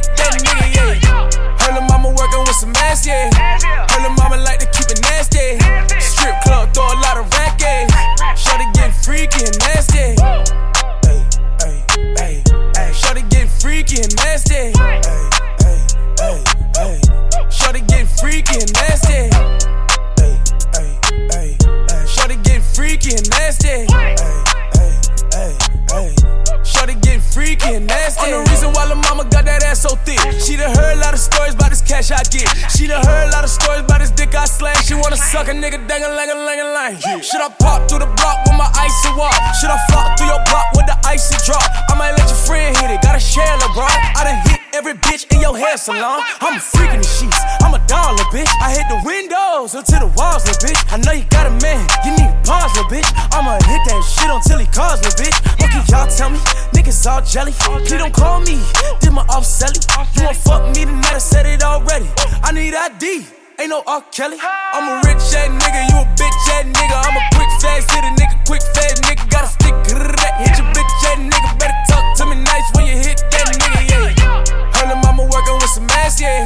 some 2.58 2.74
ass, 2.78 3.06
yeah. 3.06 3.30
Her 3.92 4.02
little 4.02 4.18
mama 4.18 4.38
like 4.38 4.60
to 4.60 4.66
keep 4.66 4.90
it 4.90 5.02
nasty. 5.02 5.60
Strip 6.00 6.42
club, 6.42 6.74
throw 6.74 6.86
a 6.86 6.98
lot 7.06 7.18
of 7.18 7.32
rack, 7.34 7.62
yeah. 7.62 7.86
Shorty 8.34 8.66
get 8.74 8.94
freaky 9.06 9.46
and 9.46 9.58
nasty. 9.60 10.18
Hey, 11.06 11.22
hey, 11.62 11.86
hey, 12.18 12.44
hey. 12.76 12.94
Shorty 12.94 13.22
get 13.30 13.48
freaky 13.50 14.02
and 14.02 14.16
nasty. 14.16 14.74
Hey, 14.74 15.02
hey, 15.62 15.80
hey, 16.18 16.44
hey. 16.76 17.50
Shorty 17.50 17.82
get 17.82 18.08
freaky 18.08 18.60
and 18.60 18.74
nasty. 18.74 19.66
She 35.38 35.51
a 35.51 35.53
nigga 35.53 35.77
dang 35.88 36.01
a 36.01 36.10
a 36.10 36.17
lang 36.17 36.60
a 36.60 36.67
lang. 36.74 36.98
Should 37.22 37.46
I 37.46 37.53
pop 37.62 37.86
through 37.88 38.01
the 38.01 38.10
block 38.17 38.41
with 38.50 38.58
my 38.58 38.65
icy 38.74 39.13
walk? 39.13 39.38
Should 39.62 39.70
I 39.70 39.77
flop 39.86 40.17
through 40.17 40.34
your 40.34 40.41
block 40.50 40.74
with 40.74 40.89
the 40.89 40.98
icy 41.06 41.38
drop? 41.46 41.62
I 41.62 41.94
might 41.94 42.17
let 42.17 42.25
your 42.25 42.41
friend 42.41 42.75
hit 42.75 42.89
it. 42.89 43.06
Gotta 43.06 43.22
share 43.22 43.46
LeBron. 43.62 43.86
I 44.17 44.25
done 44.25 44.41
hit 44.50 44.60
every 44.74 44.98
bitch 44.98 45.29
in 45.29 45.39
your 45.39 45.56
hair 45.56 45.77
salon. 45.77 46.25
I'm 46.41 46.58
a 46.58 46.60
freak 46.60 46.89
in 46.89 47.06
the 47.06 47.08
sheets. 47.08 47.38
I'm 47.62 47.77
a 47.77 47.82
dollar 47.86 48.25
bitch. 48.34 48.50
I 48.65 48.74
hit 48.74 48.89
the 48.89 48.98
windows 49.06 49.77
until 49.77 50.10
the 50.10 50.12
walls, 50.17 50.41
little 50.50 50.58
bitch. 50.58 50.82
I 50.89 50.98
know 51.06 51.13
you 51.13 51.24
got 51.29 51.46
a 51.46 51.53
man. 51.62 51.86
You 52.01 52.17
need 52.17 52.34
pause, 52.41 52.74
little 52.74 52.89
bitch. 52.89 53.06
I'ma 53.30 53.62
hit 53.62 53.82
that 53.93 54.02
shit 54.10 54.34
until 54.34 54.58
he 54.58 54.65
calls, 54.73 55.06
little 55.06 55.21
bitch. 55.21 55.38
What 55.62 55.69
can 55.69 55.86
y'all 55.86 56.10
tell 56.10 56.34
me? 56.34 56.41
Niggas 56.73 57.06
all 57.06 57.21
jelly. 57.21 57.54
Please 57.86 58.02
don't 58.02 58.10
call 58.10 58.41
me. 58.41 58.58
Did 59.06 59.13
my 59.13 59.21
off 59.30 59.45
selling. 59.45 59.86
You 60.17 60.26
won't 60.26 60.36
fuck 60.41 60.65
me 60.73 60.89
tonight. 60.89 61.13
I 61.13 61.21
said 61.21 61.45
it 61.45 61.62
already. 61.62 62.10
I 62.41 62.52
need 62.52 62.73
ID. 62.73 63.46
Ain't 63.60 63.72
no 63.72 63.82
R. 63.88 64.04
Kelly. 64.12 64.38
I'm 64.38 64.86
a 64.86 65.02
rich 65.10 65.34
ass 65.34 65.50
nigga, 65.50 65.89
you 65.89 65.98
a 65.98 66.06
bitch 66.13 66.46
ass 66.54 66.70
nigga. 66.70 66.93
I'm 66.93 67.17
a 67.17 67.24
quick 67.34 67.50
fast 67.58 67.89
hit 67.89 68.06
a 68.06 68.13
nigga, 68.13 68.38
quick 68.46 68.62
fast 68.62 69.02
nigga. 69.02 69.28
Got 69.32 69.46
a 69.46 69.48
stick, 69.48 69.74
hit 69.74 70.62
your 70.62 70.70
bitch 70.78 70.93
ass 71.10 71.17
nigga. 71.17 71.58
Better 71.58 71.74
talk 71.89 72.06
to 72.17 72.26
me 72.28 72.36
nice 72.38 72.70
when 72.76 72.86
you 72.86 72.93
hit 73.02 73.17
that 73.17 73.50
nigga, 73.58 73.82
yeah. 73.89 74.86
Her 74.86 74.96
mama 75.02 75.24
working 75.24 75.56
with 75.56 75.74
some 75.74 75.89
ass, 75.89 76.22
yeah. 76.22 76.46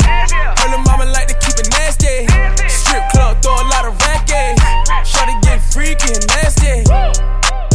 Her 0.56 0.78
mama 0.88 1.04
like 1.12 1.28
to 1.28 1.36
keep 1.44 1.60
it 1.60 1.68
nasty. 1.76 2.32
Strip 2.72 3.04
club, 3.12 3.44
throw 3.44 3.60
a 3.60 3.68
lot 3.68 3.84
of 3.84 4.00
rack, 4.08 4.24
yeah. 4.30 4.56
Shorty 5.04 5.36
get 5.44 5.60
freaky 5.60 6.16
and 6.16 6.26
nasty. 6.32 6.88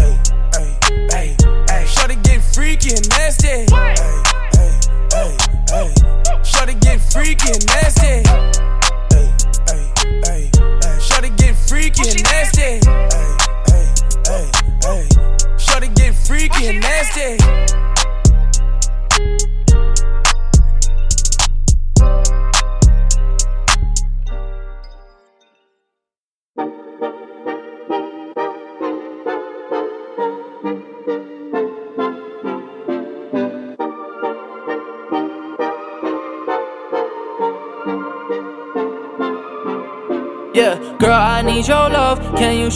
Hey, 0.01 0.17
hey, 0.57 0.73
hey, 1.13 1.37
hey. 1.69 1.85
Shorty 1.85 2.17
get 2.25 2.41
freaky 2.41 2.97
and 2.97 3.07
nasty. 3.11 3.69
Hey, 3.69 4.01
hey, 4.57 4.73
hey, 5.13 5.37
hey. 5.69 5.93
Shorty 6.43 6.73
get 6.81 7.05
freaky 7.13 7.53
and 7.53 7.67
nasty. 7.69 8.56
Shorty 11.69 12.26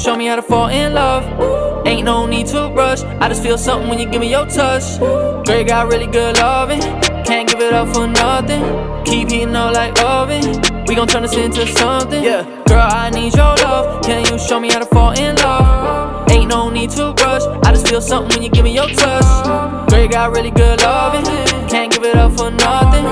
show 0.00 0.16
me 0.16 0.26
how 0.26 0.36
to 0.36 0.42
fall 0.42 0.68
in 0.68 0.94
love? 0.94 1.86
Ain't 1.86 2.04
no 2.04 2.26
need 2.26 2.46
to 2.48 2.68
rush. 2.74 3.02
I 3.02 3.28
just 3.28 3.42
feel 3.42 3.58
something 3.58 3.88
when 3.88 3.98
you 3.98 4.06
give 4.06 4.20
me 4.20 4.30
your 4.30 4.46
touch. 4.46 4.98
Girl, 4.98 5.58
you 5.58 5.64
got 5.64 5.88
really 5.88 6.06
good 6.06 6.38
loving. 6.38 6.80
Can't 7.24 7.48
give 7.48 7.60
it 7.60 7.74
up 7.74 7.94
for 7.94 8.06
nothing. 8.06 8.62
Keep 9.04 9.30
heating 9.30 9.54
up 9.54 9.74
like 9.74 10.02
oven. 10.02 10.42
We 10.86 10.94
gon' 10.94 11.06
turn 11.06 11.22
this 11.22 11.36
into 11.36 11.66
something. 11.66 12.22
Yeah, 12.22 12.44
girl, 12.66 12.88
I 12.90 13.10
need 13.10 13.34
your 13.34 13.54
love. 13.56 14.02
Can 14.02 14.24
you 14.32 14.38
show 14.38 14.58
me 14.58 14.70
how 14.70 14.78
to 14.78 14.86
fall 14.86 15.12
in 15.18 15.36
love? 15.36 16.30
Ain't 16.30 16.48
no 16.48 16.70
need 16.70 16.90
to 16.90 17.12
rush. 17.18 17.42
I 17.64 17.72
just 17.72 17.86
feel 17.86 18.00
something 18.00 18.34
when 18.34 18.42
you 18.42 18.50
give 18.50 18.64
me 18.64 18.74
your 18.74 18.88
touch. 18.88 19.90
Girl, 19.90 20.02
you 20.02 20.08
got 20.08 20.32
really 20.32 20.50
good 20.50 20.80
loving. 20.80 21.24
Can't 21.68 21.92
give 21.92 22.04
it 22.04 22.16
up 22.16 22.32
for 22.38 22.50
nothing. 22.50 23.04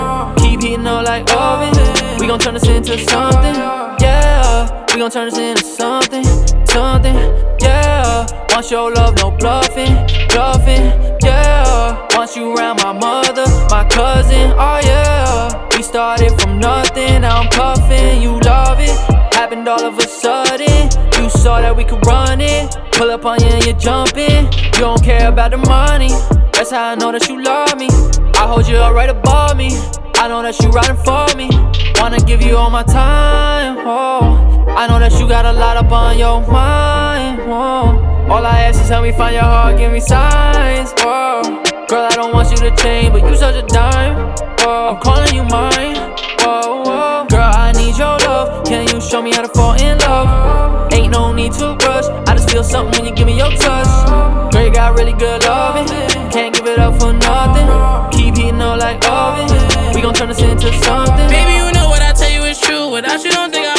Keep 0.42 0.62
heating 0.62 0.86
up 0.86 1.04
like 1.04 1.28
oven. 1.36 1.74
We 2.18 2.26
gon' 2.26 2.38
turn 2.38 2.54
this 2.54 2.66
into 2.66 2.98
something. 2.98 3.54
Yeah, 4.00 4.86
we 4.94 5.00
gon' 5.00 5.10
turn 5.10 5.28
this 5.28 5.38
into 5.38 5.64
something, 5.64 6.24
something. 6.78 7.18
Yeah, 7.60 8.24
want 8.50 8.70
your 8.70 8.92
love, 8.94 9.16
no 9.16 9.32
bluffing, 9.32 9.94
bluffing. 10.30 10.84
Yeah, 11.24 12.06
want 12.14 12.36
you 12.36 12.54
around 12.54 12.76
my 12.84 12.92
mother, 12.92 13.46
my 13.68 13.82
cousin. 13.90 14.52
Oh 14.66 14.78
yeah, 14.90 15.76
we 15.76 15.82
started 15.82 16.30
from 16.40 16.60
nothing. 16.60 17.22
Now 17.22 17.40
I'm 17.40 17.50
cuffing, 17.50 18.22
you 18.22 18.38
love 18.50 18.78
it. 18.78 18.96
Happened 19.34 19.66
all 19.66 19.84
of 19.84 19.98
a 19.98 20.06
sudden. 20.06 20.78
You 21.18 21.28
saw 21.28 21.60
that 21.60 21.74
we 21.76 21.82
could 21.82 22.04
run 22.06 22.40
it. 22.40 22.76
Pull 22.92 23.10
up 23.10 23.24
on 23.24 23.40
you 23.40 23.48
and 23.48 23.64
you're 23.66 23.82
jumping. 23.88 24.44
You 24.74 24.82
don't 24.86 25.02
care 25.02 25.28
about 25.28 25.50
the 25.50 25.58
money. 25.58 26.12
That's 26.52 26.70
how 26.70 26.92
I 26.92 26.94
know 26.94 27.10
that 27.10 27.28
you 27.28 27.42
love 27.42 27.76
me. 27.76 27.88
I 28.38 28.46
hold 28.46 28.68
you 28.68 28.76
up 28.76 28.94
right 28.94 29.10
above 29.10 29.56
me. 29.56 29.70
I 30.20 30.26
know 30.26 30.42
that 30.42 30.58
you 30.58 30.68
riding 30.70 30.96
for 31.06 31.30
me. 31.38 31.48
Wanna 32.00 32.18
give 32.18 32.42
you 32.42 32.56
all 32.56 32.70
my 32.70 32.82
time. 32.82 33.78
Oh, 33.86 34.66
I 34.76 34.88
know 34.88 34.98
that 34.98 35.12
you 35.12 35.28
got 35.28 35.46
a 35.46 35.52
lot 35.52 35.76
up 35.76 35.92
on 35.92 36.18
your 36.18 36.40
mind. 36.50 37.40
Oh, 37.42 38.26
all 38.28 38.44
I 38.44 38.62
ask 38.62 38.82
is 38.82 38.88
help 38.88 39.04
me 39.04 39.12
find 39.12 39.34
your 39.34 39.44
heart, 39.44 39.78
give 39.78 39.92
me 39.92 40.00
signs. 40.00 40.92
Oh, 40.98 41.42
girl, 41.88 42.08
I 42.10 42.16
don't 42.16 42.34
want 42.34 42.50
you 42.50 42.56
to 42.68 42.74
change, 42.82 43.12
but 43.12 43.22
you 43.22 43.36
such 43.36 43.54
a 43.54 43.66
dime. 43.68 44.34
Oh, 44.66 44.94
I'm 44.94 45.00
calling 45.00 45.32
you 45.32 45.44
mine. 45.44 45.94
Whoa, 46.42 46.82
whoa. 46.82 47.26
Girl, 47.30 47.52
I 47.54 47.70
need 47.76 47.96
your 47.96 48.18
love. 48.26 48.66
Can 48.66 48.88
you 48.88 49.00
show 49.00 49.22
me 49.22 49.30
how 49.32 49.42
to 49.42 49.48
fall 49.48 49.74
in 49.80 49.98
love? 49.98 50.92
Ain't 50.92 51.12
no 51.12 51.32
need 51.32 51.52
to 51.52 51.76
rush. 51.86 52.06
I 52.26 52.34
just 52.34 52.50
feel 52.50 52.64
something 52.64 52.98
when 52.98 53.08
you 53.08 53.14
give 53.14 53.26
me 53.26 53.36
your 53.38 53.52
touch. 53.52 54.52
Girl, 54.52 54.64
you 54.64 54.72
got 54.72 54.98
really 54.98 55.12
good 55.12 55.44
loving. 55.44 55.86
Can't 56.30 56.52
give 56.54 56.66
it 56.66 56.80
up 56.80 56.98
for 57.00 57.12
nothing. 57.12 58.07
We 59.98 60.02
gon' 60.02 60.14
turn 60.14 60.28
this 60.28 60.40
into 60.40 60.72
something. 60.84 61.26
Baby, 61.26 61.58
you 61.58 61.72
know 61.72 61.88
what 61.88 62.02
I 62.02 62.12
tell 62.12 62.30
you 62.30 62.44
is 62.44 62.60
true. 62.60 62.86
Without 62.88 63.24
you, 63.24 63.32
don't 63.32 63.52
think 63.52 63.66
I 63.66 63.77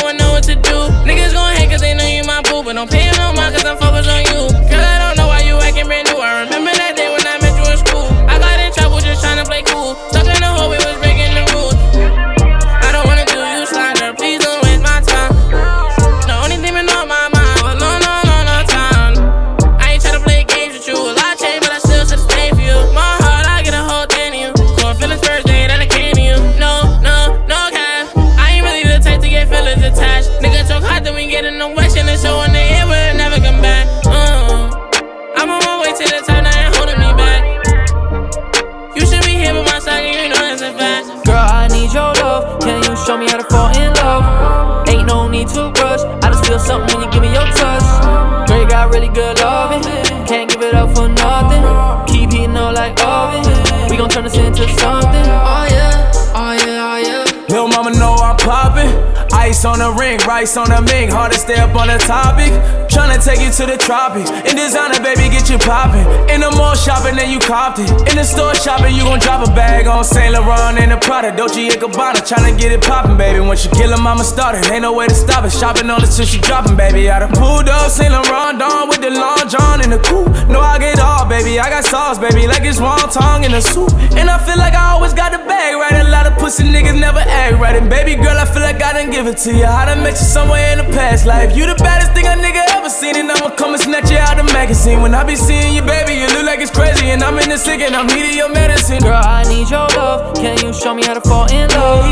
On 59.65 59.77
the 59.77 59.91
ring, 59.91 60.17
rice 60.23 60.55
on 60.55 60.69
the 60.69 60.79
mink. 60.87 61.11
Hard 61.11 61.33
to 61.33 61.39
stay 61.39 61.59
up 61.59 61.75
on 61.75 61.91
the 61.91 61.97
topic. 61.99 62.47
Tryna 62.87 63.19
take 63.19 63.43
you 63.43 63.51
to 63.59 63.65
the 63.67 63.75
tropics. 63.75 64.31
In 64.31 64.55
designer, 64.55 65.03
baby, 65.03 65.27
get 65.27 65.49
you 65.49 65.57
poppin'. 65.57 66.07
In 66.31 66.39
the 66.39 66.49
mall 66.55 66.75
shopping, 66.75 67.15
then 67.17 67.29
you 67.29 67.39
copped 67.39 67.79
it. 67.79 67.91
In 68.07 68.15
the 68.15 68.23
store 68.23 68.55
shopping, 68.55 68.95
you 68.95 69.03
gon' 69.03 69.19
drop 69.19 69.43
a 69.45 69.51
bag 69.51 69.85
on 69.85 70.05
Saint 70.05 70.31
Laurent 70.31 70.79
and 70.79 70.91
the 70.91 70.98
Prada. 71.09 71.35
Dolce 71.35 71.65
and 71.65 71.81
Gabbana, 71.81 72.21
tryna 72.21 72.55
get 72.55 72.71
it 72.71 72.81
poppin', 72.83 73.17
baby. 73.17 73.39
Once 73.39 73.65
you 73.65 73.71
kill 73.71 73.91
'em, 73.91 74.05
I'ma 74.05 74.21
start 74.21 74.53
it. 74.53 74.69
Ain't 74.71 74.83
no 74.83 74.93
way 74.93 75.07
to 75.07 75.15
stop 75.15 75.43
it. 75.43 75.51
Shopping 75.51 75.89
on 75.89 76.03
it 76.03 76.11
till 76.15 76.23
she 76.23 76.37
droppin', 76.37 76.75
baby. 76.77 77.09
I 77.09 77.17
done 77.17 77.31
pulled 77.31 77.67
up 77.67 77.89
Saint 77.89 78.11
Laurent 78.11 78.59
Dawn 78.59 78.89
with 78.89 79.01
the 79.01 79.09
long 79.09 79.41
john 79.49 79.81
in 79.81 79.89
the 79.89 79.97
coupe. 79.97 80.29
No, 80.47 80.61
I 80.61 80.77
get 80.77 80.99
all, 80.99 81.25
baby. 81.25 81.59
I 81.59 81.67
got 81.71 81.83
sauce, 81.83 82.19
baby, 82.19 82.45
like 82.45 82.61
it's 82.61 82.79
wonton 82.79 83.43
in 83.43 83.53
the 83.53 83.61
soup. 83.61 83.91
And 84.19 84.29
I 84.29 84.37
feel 84.37 84.59
like 84.59 84.75
I 84.75 84.91
always 84.93 85.13
got 85.15 85.31
the 85.31 85.39
bag 85.49 85.73
right. 85.81 85.97
A 86.05 86.07
lot 86.11 86.27
of 86.27 86.37
pussy 86.37 86.63
niggas 86.63 86.99
never 86.99 87.23
act 87.25 87.57
right. 87.57 87.75
And 87.75 87.89
baby 87.89 88.13
girl, 88.13 88.37
I 88.37 88.45
feel 88.45 88.61
like 88.61 88.79
I 88.79 88.93
done 88.93 89.09
give 89.09 89.25
it 89.25 89.37
to 89.45 89.51
you. 89.51 89.65
I 89.65 89.85
done 89.85 90.03
met 90.03 90.13
you 90.21 90.29
somewhere 90.37 90.73
in 90.73 90.77
the 90.77 90.89
past 90.93 91.25
life. 91.25 91.57
You 91.57 91.65
the 91.65 91.79
baddest 91.81 92.13
thing 92.13 92.27
a 92.27 92.37
nigga 92.37 92.61
ever 92.77 92.89
seen, 92.89 93.15
and 93.15 93.31
I'ma 93.31 93.49
come 93.55 93.73
and 93.73 93.81
snatch 93.81 94.11
you 94.11 94.19
out 94.19 94.37
the 94.37 94.43
magazine. 94.53 95.01
When 95.01 95.15
I 95.15 95.23
be 95.23 95.35
seeing 95.35 95.73
you, 95.73 95.81
baby, 95.81 96.13
you 96.21 96.27
look 96.35 96.45
like 96.45 96.59
it's 96.59 96.69
crazy, 96.69 97.09
and 97.09 97.23
I'm 97.23 97.39
in 97.39 97.49
the 97.49 97.57
sick 97.57 97.81
and 97.81 97.95
I'm 97.95 98.05
needing 98.05 98.37
your 98.37 98.49
medicine. 98.53 98.99
Girl, 98.99 99.17
I 99.17 99.41
need 99.49 99.71
your 99.71 99.87
love. 99.97 100.35
Can 100.35 100.53
you 100.61 100.71
show 100.71 100.93
me 100.93 100.98
how 101.03 101.13
to 101.13 101.21
fall 101.21 101.51
in 101.51 101.69
love? 101.69 102.05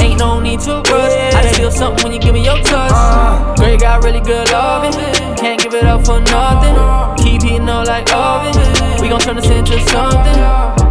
Ain't 0.00 0.18
no 0.18 0.40
need 0.40 0.60
to 0.60 0.82
rush. 0.90 1.34
I 1.34 1.42
just 1.42 1.56
feel 1.56 1.70
something 1.70 2.04
when 2.04 2.12
you 2.12 2.20
give 2.20 2.34
me 2.34 2.44
your 2.44 2.58
touch. 2.62 3.58
You 3.60 3.78
got 3.78 4.04
really 4.04 4.20
good 4.20 4.50
loving. 4.52 4.94
Eh? 5.00 5.34
Can't 5.36 5.60
give 5.60 5.74
it 5.74 5.84
up 5.84 6.04
for 6.06 6.20
nothing. 6.20 7.24
Keep 7.24 7.42
heating 7.42 7.68
up 7.68 7.86
like 7.86 8.12
oven. 8.14 8.54
We 9.00 9.08
gon' 9.08 9.20
turn 9.20 9.36
this 9.36 9.50
into 9.50 9.80
something. 9.88 10.83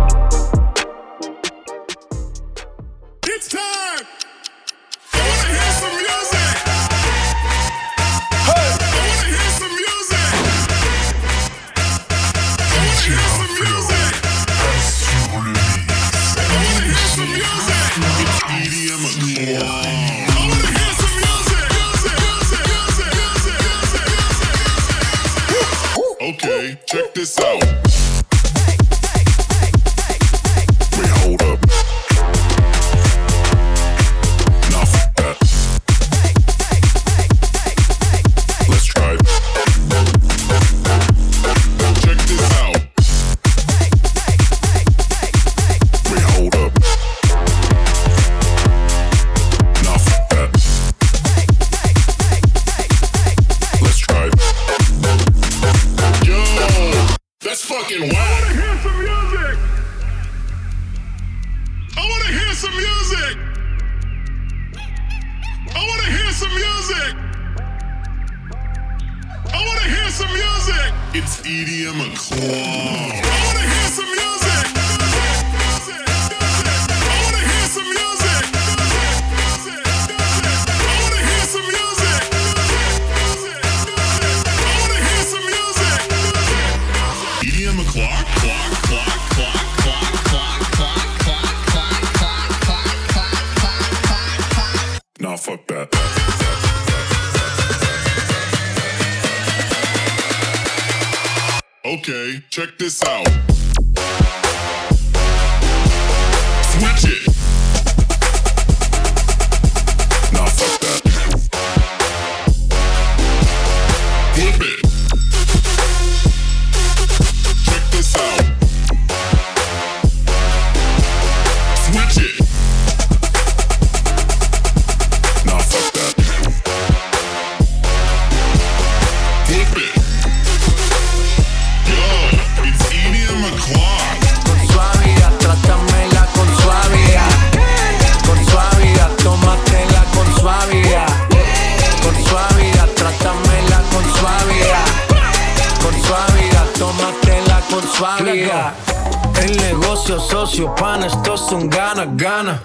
Socio, 150.29 150.73
pana, 150.75 151.07
esto 151.07 151.37
son 151.37 151.69
gana, 151.69 152.05
gana. 152.15 152.59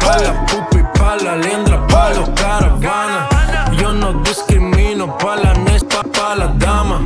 Pa' 0.00 0.18
la 0.18 0.46
pupa 0.46 0.78
y 0.78 0.98
pa' 0.98 1.16
la 1.16 1.36
liendra, 1.36 1.86
pa' 1.86 2.10
los 2.10 2.28
caravanas. 2.30 3.28
Yo 3.78 3.92
no 3.92 4.12
discrimino, 4.22 5.16
pa' 5.18 5.36
la 5.36 5.52
nesta, 5.54 6.02
pa' 6.02 6.36
la 6.36 6.48
dama. 6.58 7.00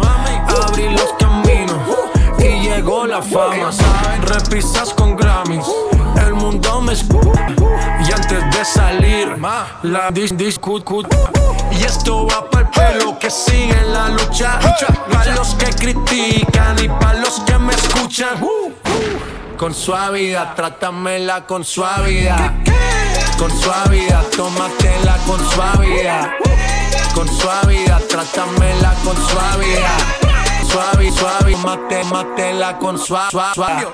Abrí 0.67 0.89
los 0.91 1.13
caminos 1.19 1.77
y 2.39 2.69
llegó 2.69 3.07
la 3.07 3.23
fama. 3.23 3.71
Repisas 4.27 4.93
con 4.95 5.17
Grammys, 5.17 5.67
el 6.27 6.35
mundo 6.35 6.81
me 6.81 6.93
escucha. 6.93 7.47
Y 8.07 8.13
antes 8.13 8.51
de 8.57 8.65
salir, 8.65 9.37
la 9.83 10.11
dis 10.11 10.37
discut. 10.37 10.85
Y 11.73 11.83
esto 11.83 12.27
va 12.27 12.49
para 12.51 12.65
el 12.65 12.71
pelo 12.71 13.19
que 13.19 13.31
sigue 13.31 13.81
la 13.93 14.09
lucha. 14.11 14.59
Para 15.13 15.35
los 15.35 15.55
que 15.55 15.71
critican 15.71 16.77
y 16.83 16.89
para 16.89 17.15
los 17.15 17.41
que 17.41 17.59
me 17.59 17.73
escuchan. 17.73 18.39
Con 19.57 19.73
suavidad, 19.73 20.55
trátamela 20.55 21.47
con 21.47 21.65
suavidad. 21.65 22.53
Con 23.39 23.51
suavidad, 23.51 24.25
tómatela 24.37 25.17
con 25.27 25.39
suavidad. 25.51 26.31
Con 27.15 27.29
suavidad, 27.29 28.03
trátamela 28.09 28.95
con 29.05 29.17
suavidad. 29.17 29.99
Suave, 30.69 31.13
suave, 31.13 31.57
mate, 31.65 32.05
matela 32.05 32.79
con 32.79 32.99
suave, 32.99 33.31
suave. 33.55 33.87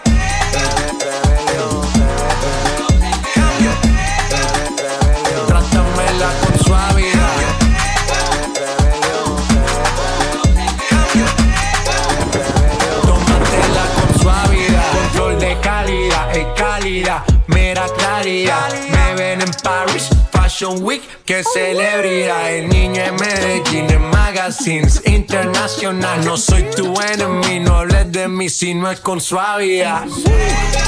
Calidad, 16.80 17.22
mera 17.46 17.86
claridad. 17.96 18.72
Me 18.90 19.14
ven 19.14 19.42
en 19.42 19.50
Paris, 19.62 20.08
Fashion 20.32 20.82
Week. 20.82 21.02
Que 21.24 21.44
celebridad, 21.44 22.50
el 22.50 22.68
niño 22.68 23.02
en 23.02 23.16
Medellín, 23.16 23.90
en 23.90 24.10
magazines 24.10 25.02
internacional. 25.06 26.24
No 26.24 26.36
soy 26.36 26.64
tu 26.74 26.94
enemigo, 27.00 27.64
no 27.64 27.76
hables 27.78 28.10
de 28.12 28.28
mí 28.28 28.48
si 28.48 28.74
no 28.74 28.90
es 28.90 29.00
con 29.00 29.20
suavidad. 29.20 30.04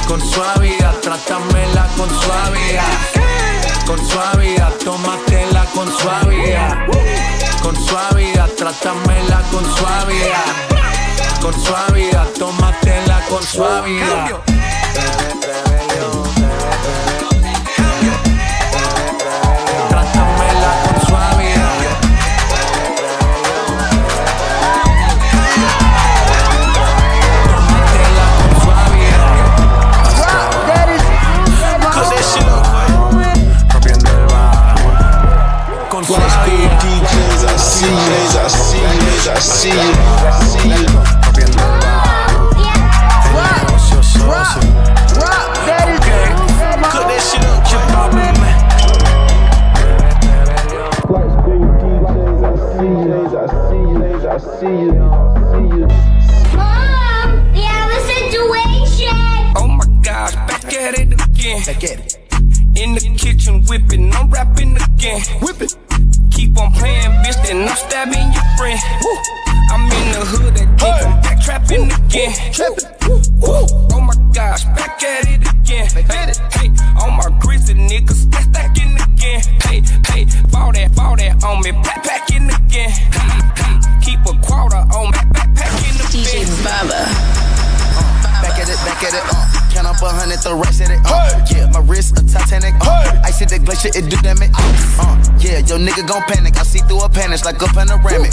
Con 0.08 0.20
suavidad, 0.20 0.94
trátamela 1.00 1.86
con 1.96 2.08
suavidad. 2.08 2.84
Con 3.86 4.08
suavidad, 4.08 4.72
tómatela 4.84 5.64
con 5.74 5.92
suavidad. 5.98 6.86
Con 7.62 7.76
suavidad, 7.86 8.48
trátamela 8.56 9.42
con 9.50 9.64
suavidad. 9.76 10.44
Con 11.40 11.54
suavidad, 11.62 12.28
tómatela 12.38 13.20
con 13.28 13.42
suavidad. 13.42 14.51
see 39.62 39.68
you. 39.68 39.76
Rock, 43.32 43.62
rock, 44.26 44.58
rock. 45.22 45.54
Cook 46.90 47.06
that 47.06 47.22
shit 47.22 47.44
up. 47.44 47.62
I 54.24 54.38
see 54.38 54.66
you, 54.66 54.72
I 54.72 55.40
see 55.52 55.66
you. 55.76 55.86
Mom, 56.56 57.28
we 57.52 57.60
have 57.60 57.90
a 57.92 58.00
situation. 58.00 59.18
Oh 59.56 59.68
my 59.68 59.86
gosh, 60.02 60.34
back 60.34 60.72
at 60.74 60.98
it 60.98 61.12
again. 61.12 61.62
Back 61.66 61.84
at 61.84 61.98
it. 62.00 62.18
In 62.74 62.94
the 62.94 63.00
kitchen 63.16 63.62
whipping, 63.66 64.12
I'm 64.12 64.30
rapping 64.30 64.76
again. 64.76 65.22
Like 97.44 97.60
a 97.62 97.66
panoramic. 97.74 98.32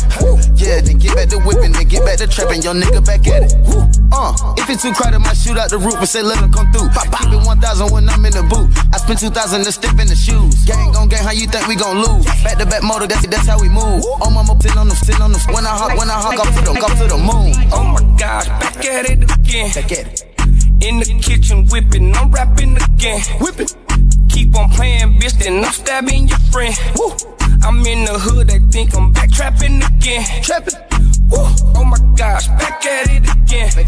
Yeah, 0.56 0.82
then 0.82 0.98
get 0.98 1.16
back 1.16 1.30
to 1.30 1.40
whipping, 1.40 1.72
then 1.74 1.88
get 1.88 2.06
back 2.06 2.18
to 2.20 2.28
trapping. 2.28 2.62
Your 2.62 2.74
nigga 2.74 3.04
back 3.06 3.26
at 3.28 3.50
it. 3.50 3.54
Uh, 4.12 4.34
if 4.58 4.70
it's 4.70 4.82
too 4.82 4.94
crowded, 4.94 5.20
might 5.20 5.38
shoot 5.38 5.58
out 5.58 5.70
the 5.70 5.78
roof 5.78 5.98
and 5.98 6.08
say 6.08 6.22
let 6.22 6.38
him 6.40 6.52
come 6.52 6.72
through. 6.72 6.90
Keep 6.90 7.34
it 7.34 7.46
1,000 7.46 7.92
when 7.92 8.10
I'm 8.10 8.26
in 8.26 8.34
the 8.34 8.44
boot. 8.44 8.70
I 8.94 8.98
spend 8.98 9.20
2,000 9.20 9.64
to 9.66 9.72
step 9.72 9.98
in 10.00 10.08
the 10.08 10.16
shoes. 10.16 10.66
Gang 10.66 10.92
gon' 10.92 11.10
gang, 11.10 11.24
how 11.24 11.32
you 11.32 11.48
think 11.48 11.68
we 11.68 11.76
gon' 11.76 11.98
lose? 11.98 12.26
Back 12.46 12.58
to 12.60 12.66
back 12.66 12.84
motor, 12.84 13.08
that's, 13.08 13.26
that's 13.28 13.48
how 13.48 13.60
we 13.60 13.70
move. 13.70 14.06
Oh, 14.06 14.30
mama, 14.30 14.54
sit 14.62 14.78
on 14.78 14.88
the, 14.88 14.96
sit 14.96 15.20
on 15.20 15.32
the. 15.32 15.40
When 15.50 15.66
I 15.66 15.74
hop, 15.74 15.98
when 15.98 16.10
I 16.10 16.18
hop, 16.22 16.38
off 16.38 16.54
to 16.54 16.62
the, 16.62 16.72
off 16.78 16.94
to 17.02 17.08
the 17.10 17.18
moon. 17.18 17.54
Oh 17.74 17.98
my 17.98 18.04
gosh, 18.18 18.48
back 18.48 18.86
at 18.86 19.10
it 19.10 19.24
again. 19.26 19.74
Back 19.74 19.92
at 19.92 20.06
it. 20.14 20.26
In 20.86 21.00
the 21.00 21.20
kitchen 21.22 21.66
whipping, 21.68 22.14
I'm 22.16 22.32
rapping 22.32 22.78
again. 22.78 23.22
Whipping. 23.42 23.89
Keep 24.50 24.62
on 24.62 24.70
playing, 24.72 25.20
bitch, 25.20 25.38
then 25.44 25.64
I'm 25.64 25.72
stabbing 25.72 26.28
your 26.28 26.40
friend. 26.52 26.76
Woo. 26.98 27.14
I'm 27.62 27.86
in 27.86 28.06
the 28.06 28.18
hood, 28.18 28.48
they 28.48 28.58
think 28.58 28.96
I'm 28.96 29.12
back 29.12 29.30
trapping 29.30 29.84
again. 29.84 30.26
Trapping. 30.42 30.89
Oh 31.32 31.86
my 31.86 31.98
gosh, 32.16 32.48
back 32.48 32.86
at 32.86 33.10
it 33.10 33.30
again. 33.30 33.70
Hey, 33.70 33.84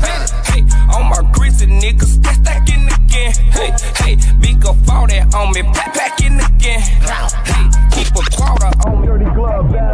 hey, 0.46 0.62
on 0.94 1.10
my 1.10 1.30
greasy 1.34 1.66
niggas, 1.66 2.22
back 2.22 2.36
stacking 2.36 2.88
again. 2.88 3.34
Hey, 3.52 3.72
hey, 3.98 4.18
big 4.40 4.66
up 4.66 4.76
all 4.90 5.08
that 5.08 5.34
on 5.34 5.52
me, 5.54 5.64
pack 5.74 5.94
packing 5.94 6.40
again. 6.40 6.82
Hey, 6.82 7.70
keep 7.92 8.16
a 8.16 8.22
quarter 8.36 8.72
on 8.88 9.02
me. 9.02 9.08
Dirty 9.08 9.26
glove, 9.36 9.72
bad, 9.72 9.92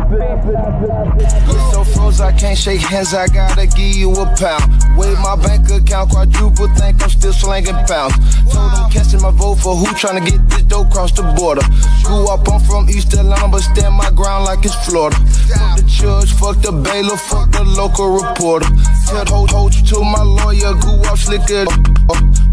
so 1.71 1.83
froze, 1.83 2.21
I 2.21 2.31
can't 2.31 2.57
shake 2.57 2.81
hands, 2.81 3.13
I 3.13 3.27
gotta 3.27 3.67
give 3.67 3.95
you 3.95 4.11
a 4.11 4.25
pound. 4.35 4.97
Wave 4.97 5.19
my 5.19 5.35
bank 5.35 5.69
account, 5.69 6.11
quadruple, 6.11 6.67
think 6.75 7.01
I'm 7.03 7.09
still 7.09 7.33
slanging 7.33 7.75
pounds. 7.85 8.15
Told 8.51 8.71
them 8.71 8.89
casting 8.91 9.21
my 9.21 9.31
vote 9.31 9.55
for 9.55 9.75
who 9.75 9.85
tryna 9.95 10.25
get 10.25 10.49
this 10.49 10.63
dope 10.63 10.87
across 10.89 11.11
the 11.11 11.23
border. 11.37 11.61
Grew 12.03 12.27
up, 12.27 12.47
I'm 12.49 12.59
from 12.61 12.89
East 12.89 13.13
Atlanta, 13.13 13.47
but 13.47 13.61
stand 13.61 13.95
my 13.95 14.09
ground 14.11 14.45
like 14.45 14.65
it's 14.65 14.75
Florida. 14.85 15.15
Fuck 15.17 15.77
the 15.77 15.83
judge, 15.85 16.33
fuck 16.33 16.61
the 16.61 16.71
bailiff, 16.71 17.21
fuck 17.37 17.51
the 17.51 17.63
local 17.63 18.09
reporter. 18.09 18.69
Tell 19.07 19.25
hold, 19.25 19.51
hold 19.51 19.73
to 19.73 19.99
my 20.01 20.23
lawyer, 20.23 20.73
grew 20.81 20.99
up 21.09 21.17
slicker. 21.17 21.65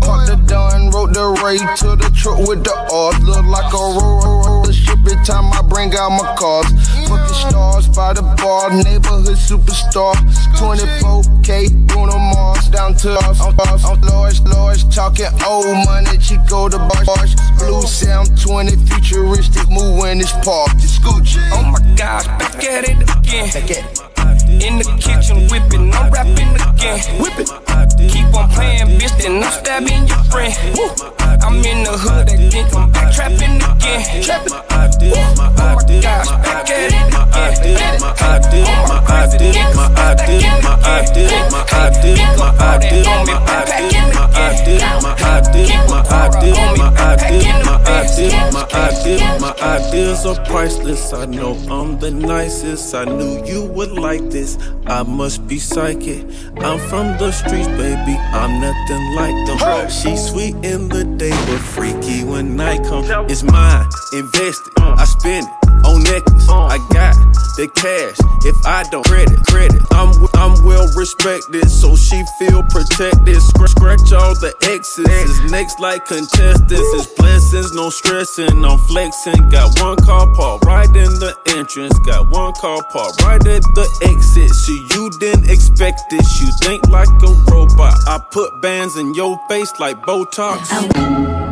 Caught 0.05 0.27
the 0.29 0.37
done, 0.47 0.91
wrote 0.91 1.15
the 1.15 1.27
rate 1.43 1.65
to 1.81 1.97
the 1.97 2.11
truck 2.15 2.39
with 2.47 2.65
the 2.65 2.75
odds. 2.93 3.21
Look 3.25 3.47
like 3.47 3.73
a 3.73 3.85
roll. 3.97 4.65
Ship 4.71 4.99
it 5.07 5.25
time 5.25 5.53
I 5.53 5.63
bring 5.63 5.95
out 5.95 6.11
my 6.11 6.35
cars. 6.37 6.69
Fucking 7.09 7.51
stars 7.51 7.89
by 7.89 8.13
the 8.13 8.23
bar, 8.43 8.71
neighborhood 8.71 9.39
superstar. 9.39 10.15
24K, 10.61 11.87
Bruno 11.87 12.19
Mars, 12.19 12.69
down 12.69 12.95
to 12.97 13.13
us. 13.25 13.41
I'm, 13.41 13.55
I'm 13.59 14.01
large, 14.03 14.41
large, 14.43 14.83
talking 14.95 15.33
old 15.47 15.67
money, 15.87 16.19
Chico 16.19 16.69
the 16.69 16.79
bars. 16.79 17.35
Blue 17.59 17.83
Sound 17.83 18.29
20, 18.41 18.77
futuristic, 18.77 19.69
move 19.71 19.99
when 19.99 20.21
it's 20.21 20.33
parked. 20.45 20.77
Scooch. 20.79 21.39
Oh 21.53 21.63
my 21.73 21.81
gosh, 21.97 22.27
back 22.27 22.63
at 22.65 22.85
it 22.85 23.03
again. 23.03 23.51
Back 23.53 23.71
at 23.71 24.11
it. 24.11 24.14
In 24.63 24.79
the 24.79 24.85
kitchen 25.01 25.49
whipping, 25.49 25.93
I'm 25.93 26.11
rapping 26.11 26.55
again. 26.55 27.01
Whipping. 27.21 27.47
Keep 28.09 28.35
on 28.35 28.49
playing, 28.51 28.99
bitch, 28.99 29.17
then 29.23 29.43
I'm 29.43 29.51
stabbing 29.51 30.07
your 30.07 30.23
friend. 30.25 30.55
Woo. 30.77 31.24
I'm 31.45 31.61
in 31.65 31.85
the 31.85 31.93
hood, 31.93 32.29
they 32.29 32.49
think 32.49 32.75
I'm 32.75 32.91
back 32.91 33.13
trapping 33.13 33.61
again. 33.61 34.23
Trapping. 34.23 34.65
Oh 35.13 35.35
my 35.37 35.53
gosh, 36.01 36.29
back 36.41 36.71
at 36.71 36.89
it 36.89 36.95
again. 36.95 37.13
My 37.13 37.29
idea, 37.37 38.01
my 38.01 38.17
idea, 38.33 38.65
my 38.89 39.05
idea, 39.13 39.69
my 39.75 39.93
idea, 39.95 40.57
my 40.65 40.81
idea, 40.89 41.45
my 41.53 41.65
idea, 41.69 42.25
my 42.39 42.53
idea, 42.57 43.05
my 43.05 43.37
idea, 43.45 44.01
my 44.09 44.25
idea, 44.41 44.89
my 45.01 45.13
idea, 45.21 45.77
my 45.89 46.01
idea, 46.01 46.73
my 46.79 46.89
idea, 47.05 47.53
my 47.65 47.77
idea, 47.85 48.51
my 48.53 48.65
idea, 48.73 49.39
my 49.41 49.53
ideas 49.61 50.25
are 50.25 50.41
priceless. 50.47 51.13
I 51.13 51.27
know 51.27 51.53
I'm 51.69 51.99
the 51.99 52.11
nicest. 52.11 52.95
I 52.95 53.05
knew 53.05 53.45
you 53.45 53.65
would 53.67 53.93
like 53.93 54.31
this. 54.31 54.57
I 54.87 55.03
must 55.03 55.47
be 55.47 55.59
psychic. 55.59 56.25
I'm 56.59 56.79
from 56.89 57.19
the 57.19 57.33
streets, 57.33 57.69
baby. 57.69 58.17
I'm 58.33 58.61
nothing 58.61 59.05
like 59.15 59.37
them. 59.47 59.59
She's 59.91 60.31
sweet 60.31 60.55
in 60.65 60.89
the 60.89 61.05
day, 61.05 61.34
but 61.47 61.59
freaky 61.59 62.25
when 62.25 62.57
night 62.57 62.83
comes. 62.85 63.09
It's 63.31 63.43
mine, 63.43 63.87
invested. 64.13 64.73
Uh. 64.81 64.97
I 64.99 65.05
spend 65.05 65.47
it 65.47 65.87
on 65.87 66.03
necklace. 66.03 66.49
Uh. 66.49 66.67
I 66.67 66.79
got 66.93 67.15
the 67.57 67.69
cash. 67.69 68.19
If 68.45 68.57
I 68.67 68.83
don't 68.91 69.05
credit, 69.07 69.39
credit. 69.47 69.81
I'm 69.93 70.13
I'm 70.35 70.65
well 70.65 70.87
respected, 70.97 71.71
so 71.71 71.97
she 71.97 72.23
feel 72.39 72.63
protected. 72.65 73.41
Scratch, 73.41 73.71
scratch 73.71 74.13
all 74.13 74.35
the. 74.35 74.55
It's 74.63 74.99
next 75.51 75.81
like 75.81 76.05
contestants. 76.07 76.73
It's 76.73 77.07
blessings, 77.15 77.73
no 77.75 77.91
stressing. 77.91 78.65
I'm 78.65 78.79
flexing. 78.91 79.49
Got 79.51 79.79
one 79.81 79.97
car 79.97 80.27
parked 80.35 80.65
right 80.65 80.89
in 80.89 81.13
the 81.23 81.35
entrance. 81.57 81.99
Got 82.01 82.31
one 82.31 82.53
car 82.55 82.83
parked 82.91 83.23
right 83.23 83.45
at 83.47 83.63
the 83.75 83.87
exit. 84.03 84.51
See, 84.51 84.87
you 84.95 85.11
didn't 85.21 85.49
expect 85.51 86.03
this. 86.11 86.41
You 86.41 86.51
think 86.63 86.89
like 86.89 87.09
a 87.09 87.33
robot. 87.51 87.95
I 88.07 88.21
put 88.31 88.61
bands 88.61 88.97
in 88.97 89.15
your 89.15 89.39
face 89.49 89.73
like 89.79 89.97
Botox. 90.03 91.44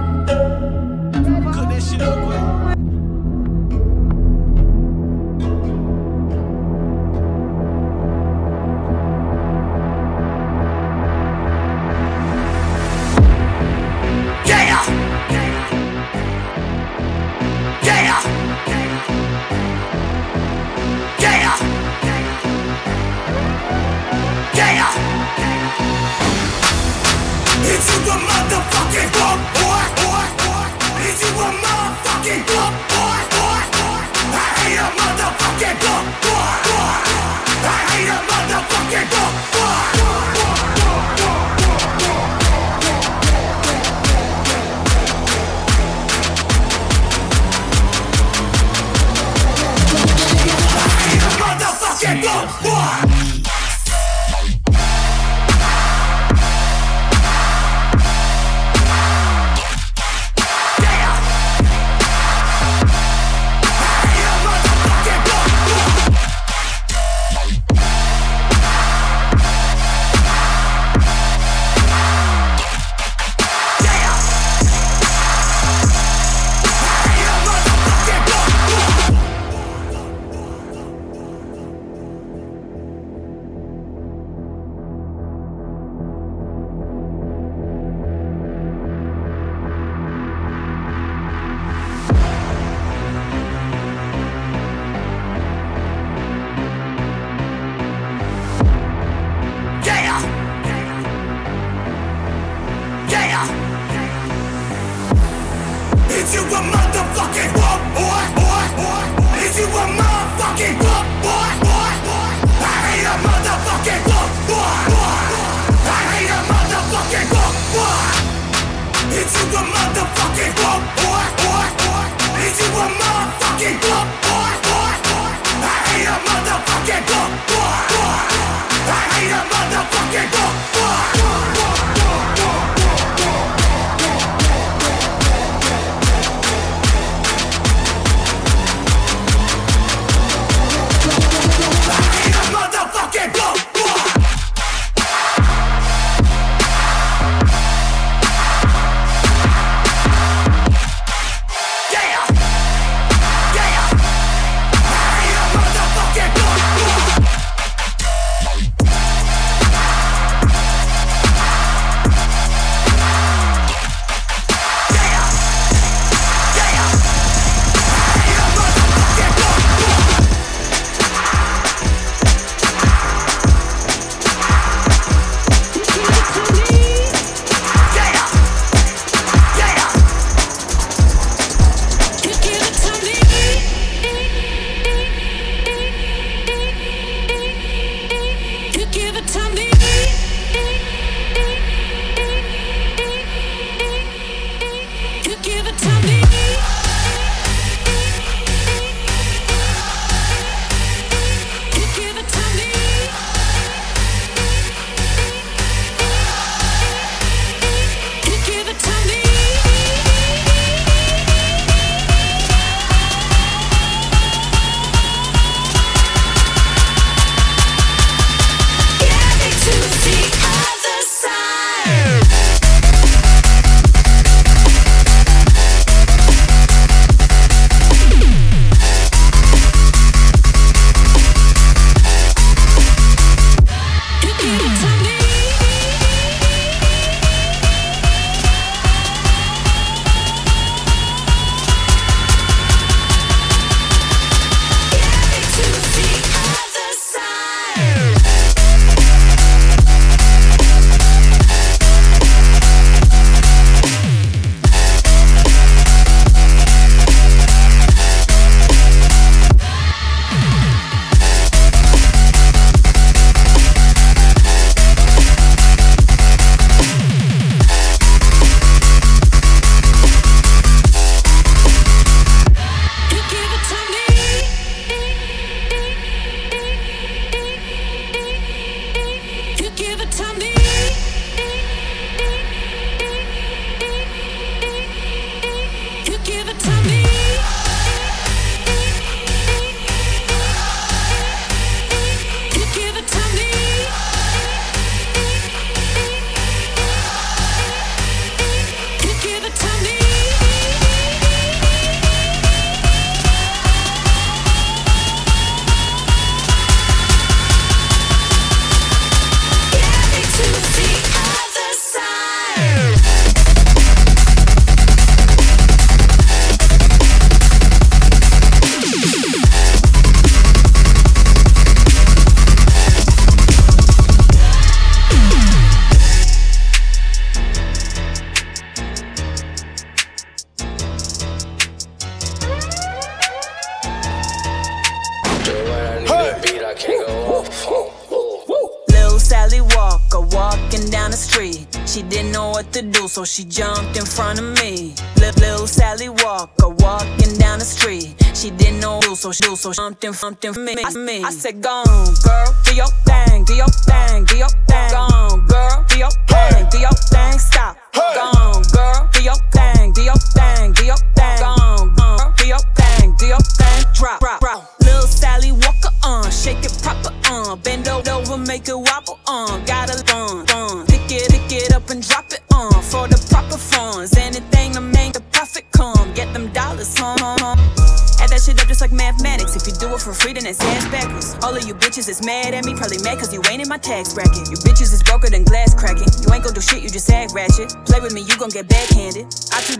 she 343.32 343.44
jumped 343.44 343.96
in 343.96 344.04
front 344.04 344.38
of 344.38 344.44
me. 344.60 344.94
Little, 345.16 345.40
little 345.40 345.66
Sally 345.66 346.10
Walker 346.10 346.68
walking 346.68 347.38
down 347.38 347.60
the 347.60 347.64
street. 347.64 348.14
She 348.34 348.50
didn't 348.50 348.80
know 348.80 349.00
who, 349.00 349.16
so 349.16 349.32
she 349.32 349.44
so 349.56 349.72
jumped 349.72 350.04
in, 350.04 350.12
front 350.12 350.44
of 350.44 350.58
me, 350.58 350.74
me. 350.96 351.24
I 351.24 351.30
said, 351.30 351.62
Go 351.62 351.82
girl. 352.22 352.51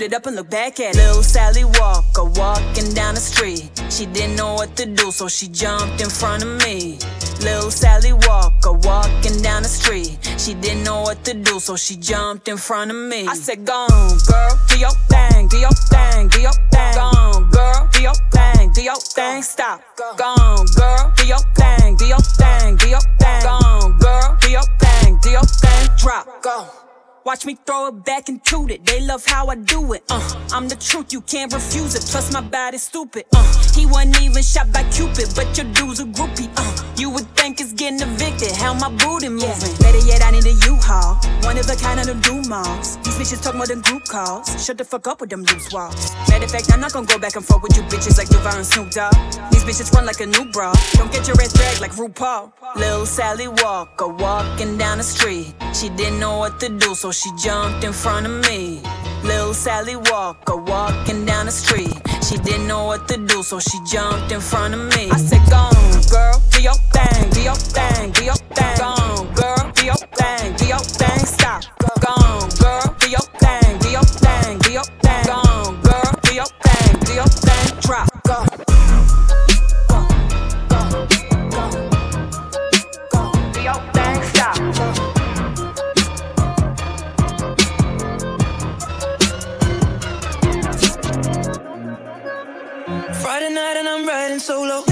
shoot 0.02 0.12
it 0.12 0.14
up 0.14 0.26
and 0.26 0.36
look 0.36 0.50
back 0.50 0.80
at 0.80 0.94
it. 0.94 0.96
Little 0.96 1.22
Sally 1.22 1.64
Walker 1.64 2.24
walking 2.24 2.92
down 2.94 3.14
the 3.14 3.20
street. 3.20 3.70
She 3.90 4.06
didn't 4.06 4.36
know 4.36 4.54
what 4.54 4.76
to 4.76 4.86
do, 4.86 5.10
so 5.10 5.28
she 5.28 5.48
jumped 5.48 6.00
in 6.00 6.08
front 6.08 6.42
of 6.42 6.48
me. 6.64 6.98
Little 7.40 7.70
Sally 7.70 8.12
Walker 8.12 8.72
walking 8.72 9.40
down 9.42 9.62
the 9.62 9.68
street. 9.68 10.18
She 10.38 10.54
didn't 10.54 10.84
know 10.84 11.02
what 11.02 11.24
to 11.24 11.34
do, 11.34 11.60
so 11.60 11.76
she 11.76 11.96
jumped 11.96 12.48
in 12.48 12.56
front 12.56 12.90
of 12.90 12.96
me. 12.96 13.26
I 13.26 13.34
said, 13.34 13.64
Go 13.64 13.74
on, 13.74 14.18
girl, 14.28 14.58
do 14.68 14.78
your 14.78 14.96
thing, 15.10 15.48
do 15.48 15.58
your 15.58 15.76
thing, 15.90 16.28
do 16.28 16.40
your 16.40 16.56
thing. 16.72 16.94
Go 16.94 17.06
on, 17.18 17.50
girl, 17.50 17.88
do 17.92 18.02
your 18.02 18.18
thing, 18.32 18.72
do 18.72 18.82
your 18.82 18.96
thing. 18.96 19.42
Stop. 19.42 19.82
Go 19.96 20.24
on, 20.24 20.66
girl, 20.76 21.12
do 21.16 21.26
your 21.26 21.44
thing, 21.54 21.96
do 21.96 22.06
your 22.06 22.24
thing, 22.38 22.76
do 22.76 22.88
your 22.88 23.04
thing. 23.20 23.42
Go 23.42 23.54
on, 23.70 23.98
girl, 23.98 24.36
do 24.40 24.50
your 24.50 24.66
thing, 24.80 25.18
do 25.22 25.30
your 25.30 25.44
thing. 25.44 25.88
Drop. 25.98 26.42
Go. 26.42 26.91
Watch 27.24 27.46
me 27.46 27.56
throw 27.66 27.86
it 27.86 28.04
back 28.04 28.28
and 28.28 28.42
toot 28.44 28.72
it. 28.72 28.84
They 28.84 29.00
love 29.00 29.24
how 29.24 29.46
I 29.46 29.54
do 29.54 29.92
it. 29.92 30.02
Uh, 30.10 30.20
I'm 30.52 30.66
the 30.66 30.74
truth, 30.74 31.12
you 31.12 31.20
can't 31.20 31.52
refuse 31.52 31.94
it. 31.94 32.02
Plus 32.10 32.32
my 32.32 32.40
body's 32.40 32.82
stupid. 32.82 33.26
Uh, 33.32 33.44
he 33.74 33.86
wasn't 33.86 34.20
even 34.20 34.42
shot 34.42 34.72
by 34.72 34.82
Cupid, 34.90 35.28
but 35.36 35.56
your 35.56 35.66
dude's 35.72 36.00
a 36.00 36.04
groupie. 36.04 36.50
Uh, 36.56 36.94
you 36.96 37.10
would 37.10 37.28
think 37.36 37.60
it's 37.60 37.72
getting 37.72 38.00
evicted. 38.00 38.50
How 38.52 38.74
my 38.74 38.88
booty 38.88 39.28
moving? 39.28 39.46
Yeah. 39.46 39.92
Better 39.92 40.04
yet, 40.04 40.22
I 40.22 40.32
need 40.32 40.46
a 40.46 40.54
U-Haul. 40.66 41.14
One 41.42 41.56
of 41.58 41.70
a 41.70 41.76
kind 41.76 42.00
of 42.00 42.06
them 42.06 42.20
do 42.20 42.42
malls. 42.48 42.96
These 42.98 43.14
bitches 43.18 43.42
talk 43.42 43.54
more 43.54 43.66
than 43.66 43.82
group 43.82 44.04
calls. 44.04 44.50
Shut 44.64 44.78
the 44.78 44.84
fuck 44.84 45.06
up 45.06 45.20
with 45.20 45.30
them 45.30 45.44
loose 45.44 45.72
walls. 45.72 46.10
Matter 46.28 46.44
of 46.44 46.50
fact, 46.50 46.72
I'm 46.72 46.80
not 46.80 46.92
gonna 46.92 47.06
go 47.06 47.18
back 47.18 47.36
and 47.36 47.44
forth 47.44 47.62
with 47.62 47.76
you 47.76 47.84
bitches 47.84 48.18
like 48.18 48.28
Duval 48.30 48.56
and 48.56 48.66
Snoop 48.66 48.90
Dogg. 48.90 49.14
These 49.52 49.62
bitches 49.62 49.92
run 49.92 50.06
like 50.06 50.20
a 50.20 50.26
new 50.26 50.50
bra. 50.50 50.74
Don't 50.94 51.12
get 51.12 51.28
your 51.28 51.40
ass 51.40 51.52
dragged 51.52 51.80
like 51.80 51.92
RuPaul. 51.92 52.52
Lil 52.76 53.06
Sally 53.06 53.46
Walker 53.46 54.08
walking 54.08 54.76
down 54.76 54.98
the 54.98 55.04
street. 55.04 55.54
She 55.72 55.88
didn't 55.88 56.18
know 56.18 56.38
what 56.38 56.58
to 56.60 56.68
do, 56.68 56.94
so 56.96 57.11
she 57.12 57.30
jumped 57.36 57.84
in 57.84 57.92
front 57.92 58.26
of 58.26 58.32
me. 58.48 58.80
Lil 59.22 59.52
Sally 59.54 59.96
Walker 59.96 60.56
walking 60.56 61.24
down 61.24 61.46
the 61.46 61.52
street. 61.52 61.94
She 62.26 62.38
didn't 62.38 62.66
know 62.66 62.84
what 62.84 63.06
to 63.08 63.16
do, 63.18 63.42
so 63.42 63.58
she 63.60 63.78
jumped 63.84 64.32
in 64.32 64.40
front 64.40 64.74
of 64.74 64.80
me. 64.80 65.10
I 65.10 65.18
said, 65.18 65.42
Go 65.50 65.56
on, 65.56 66.02
girl, 66.10 66.42
do 66.50 66.62
your 66.62 66.74
thing, 66.94 67.30
do 67.30 67.42
your 67.42 67.54
thing, 67.54 68.12
do 68.12 68.24
your 68.24 68.34
thing. 68.34 68.76
Go 68.78 68.84
on, 68.84 69.34
girl, 69.34 69.72
do 69.74 69.84
your 69.84 70.02
thing, 70.16 70.56
do 70.56 70.66
your 70.66 70.78
thing. 70.78 71.26
Stop. 71.26 71.64
Go 71.78 72.08
on, 72.08 72.48
girl, 72.60 72.96
do 72.98 73.10
your 73.10 73.20
thing, 73.20 73.41
I'm 94.50 94.91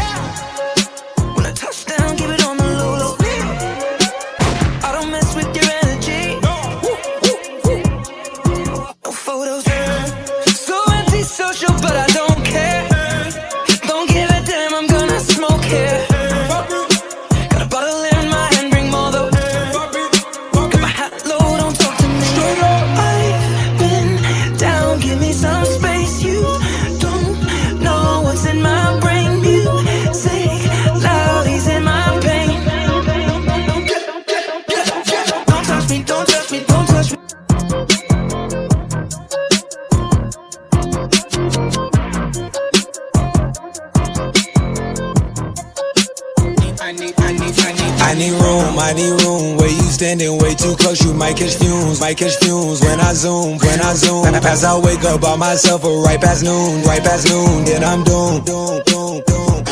might 51.30 51.38
catch 51.38 51.54
fumes, 51.56 52.00
might 52.00 52.16
catch 52.16 52.36
fumes 52.38 52.80
when 52.80 52.98
I 52.98 53.12
zoom, 53.14 53.58
when 53.58 53.80
I 53.80 53.94
zoom. 53.94 54.24
As 54.34 54.64
I 54.64 54.76
wake 54.76 55.04
up 55.04 55.20
by 55.20 55.36
myself, 55.36 55.84
or 55.84 56.02
right 56.02 56.20
past 56.20 56.42
noon, 56.42 56.82
right 56.82 57.00
past 57.00 57.28
noon, 57.28 57.64
then 57.64 57.84
I'm 57.84 58.02
doomed. 58.02 58.44
doomed, 58.44 58.84
doomed, 58.84 59.24
doomed. 59.26 59.66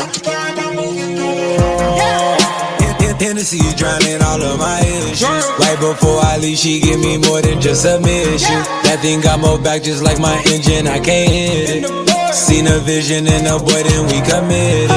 Hennessy 3.19 3.59
drowning 3.75 4.21
all 4.23 4.41
of 4.41 4.57
my 4.57 4.79
issues. 4.79 5.45
Right 5.59 5.77
before 5.79 6.19
I 6.23 6.37
leave, 6.37 6.57
she 6.57 6.79
give 6.79 6.99
me 6.99 7.17
more 7.17 7.41
than 7.41 7.59
just 7.59 7.81
submission. 7.83 8.63
That 8.87 8.99
thing 9.01 9.19
got 9.19 9.39
more 9.41 9.59
back 9.59 9.83
just 9.83 10.01
like 10.01 10.17
my 10.19 10.41
engine, 10.47 10.87
I 10.87 10.99
can't 10.99 11.29
hit 11.29 11.83
it. 11.83 12.33
Seen 12.33 12.67
a 12.67 12.79
vision 12.79 13.27
in 13.27 13.45
a 13.45 13.59
boy, 13.59 13.83
then 13.83 14.07
we 14.07 14.21
committed. 14.23 14.89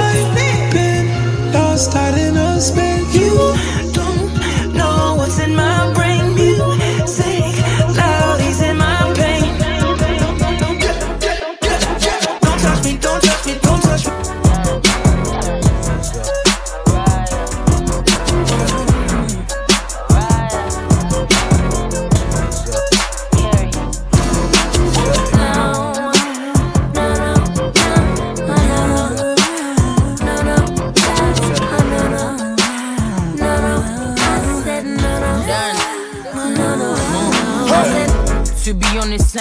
Lost 1.53 1.95
out 1.97 2.02
in 2.02 2.02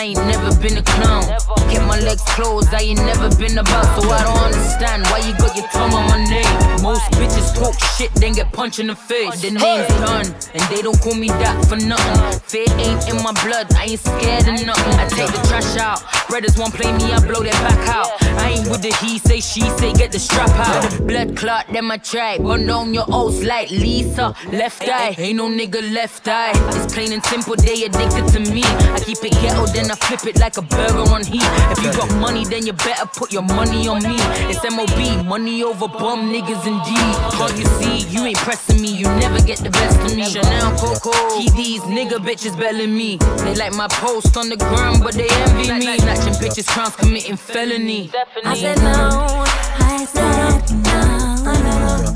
I 0.02 0.06
ain't 0.06 0.26
never 0.26 0.50
been 0.60 0.78
a 0.78 0.82
clown. 0.82 1.22
Get 1.70 1.86
my 1.86 2.00
legs 2.00 2.24
closed, 2.34 2.74
I 2.74 2.82
ain't 2.82 2.98
never 3.06 3.30
been 3.36 3.56
about. 3.56 3.86
So 4.02 4.10
I 4.10 4.24
don't 4.24 4.46
understand 4.50 5.06
why 5.14 5.20
you 5.20 5.38
got 5.38 5.56
your 5.56 5.68
tongue 5.68 5.94
on 5.94 6.10
my 6.10 6.18
name. 6.26 6.82
Most 6.82 7.06
bitches 7.12 7.54
talk 7.54 7.78
shit, 7.94 8.12
then 8.16 8.34
get 8.34 8.52
punched 8.52 8.80
in 8.80 8.88
the 8.88 8.96
face. 8.96 9.44
The 9.44 9.52
name's 9.52 9.88
done, 10.02 10.26
and 10.56 10.64
they 10.74 10.82
don't 10.82 11.00
call 11.02 11.14
me 11.14 11.28
that 11.28 11.54
for 11.70 11.76
nothing. 11.76 12.18
Fear 12.50 12.66
ain't 12.82 13.14
in 13.14 13.22
my 13.22 13.32
blood, 13.46 13.72
I 13.78 13.94
ain't 13.94 14.00
scared 14.00 14.48
of 14.50 14.66
nothing. 14.66 14.98
I 14.98 15.06
take 15.06 15.30
the 15.30 15.42
trash 15.46 15.78
out. 15.78 16.02
Brothers 16.32 16.58
won't 16.58 16.74
play 16.74 16.90
me, 16.94 17.12
I 17.12 17.20
blow 17.20 17.44
their 17.44 17.52
back 17.52 17.90
out. 17.90 18.08
I 18.40 18.52
ain't 18.52 18.70
with 18.70 18.82
the 18.82 18.96
he 19.04 19.20
say, 19.20 19.42
she 19.42 19.60
say, 19.72 19.92
get 19.92 20.14
the 20.14 20.20
strap 20.20 20.48
out. 20.52 21.06
Blood 21.06 21.36
clot, 21.36 21.66
then 21.74 21.84
my 21.84 21.98
tribe. 21.98 22.40
Run 22.40 22.66
down 22.66 22.94
your 22.94 23.04
oats 23.10 23.44
like 23.44 23.70
Lisa. 23.70 24.34
Left 24.50 24.82
eye, 24.88 25.14
ain't 25.18 25.36
no 25.36 25.50
nigga 25.50 25.94
left 25.94 26.30
eye. 26.30 26.54
It's 26.70 26.94
plain 26.94 27.12
and 27.12 27.22
simple, 27.26 27.58
they 27.58 27.84
addicted 27.84 28.30
to 28.30 28.40
me. 28.40 28.64
I 28.64 29.02
keep 29.04 29.18
it 29.26 29.34
ghetto, 29.42 29.66
then 29.76 29.92
I 29.92 29.96
flip 29.96 30.26
it 30.26 30.40
like 30.40 30.56
a 30.56 30.62
burger 30.62 31.12
on 31.12 31.26
heat. 31.26 31.44
If 31.44 31.84
you 31.84 31.92
got 31.92 32.10
money, 32.22 32.46
then 32.46 32.66
you 32.66 32.72
better 32.72 33.08
put 33.08 33.34
your 33.34 33.42
money 33.42 33.90
on 33.90 34.02
me. 34.02 34.16
It's 34.48 34.64
MOB, 34.64 35.26
money 35.26 35.64
over 35.64 35.90
bum 35.90 36.32
niggas 36.32 36.66
indeed. 36.66 37.14
Can't 37.36 37.58
you 37.60 37.66
see, 37.76 38.08
you 38.08 38.24
ain't 38.24 38.38
pressing 38.38 38.82
me, 38.82 38.96
you 38.96 39.04
never 39.20 39.42
get 39.42 39.58
the 39.60 39.70
best 39.70 40.00
of 40.00 40.16
me. 40.16 40.24
Chanel 40.24 40.78
Coco, 40.78 41.12
keep 41.38 41.52
these 41.56 41.82
nigga 41.82 42.24
bitches 42.24 42.58
belling 42.58 42.96
me. 42.96 43.18
They 43.44 43.56
like 43.56 43.74
my 43.74 43.90
post 43.90 44.38
on 44.38 44.48
the 44.48 44.56
ground, 44.56 45.04
but 45.04 45.14
they 45.14 45.28
envy 45.28 45.74
me 45.74 45.98
snatching 46.22 46.48
bitches, 46.48 46.68
crimes 46.68 46.96
committing 46.96 47.38
felony. 47.38 48.12
I 48.46 48.56
said 48.56 48.78
no, 48.78 49.44
I 49.80 50.06
said 50.06 50.72
no. 50.84 52.11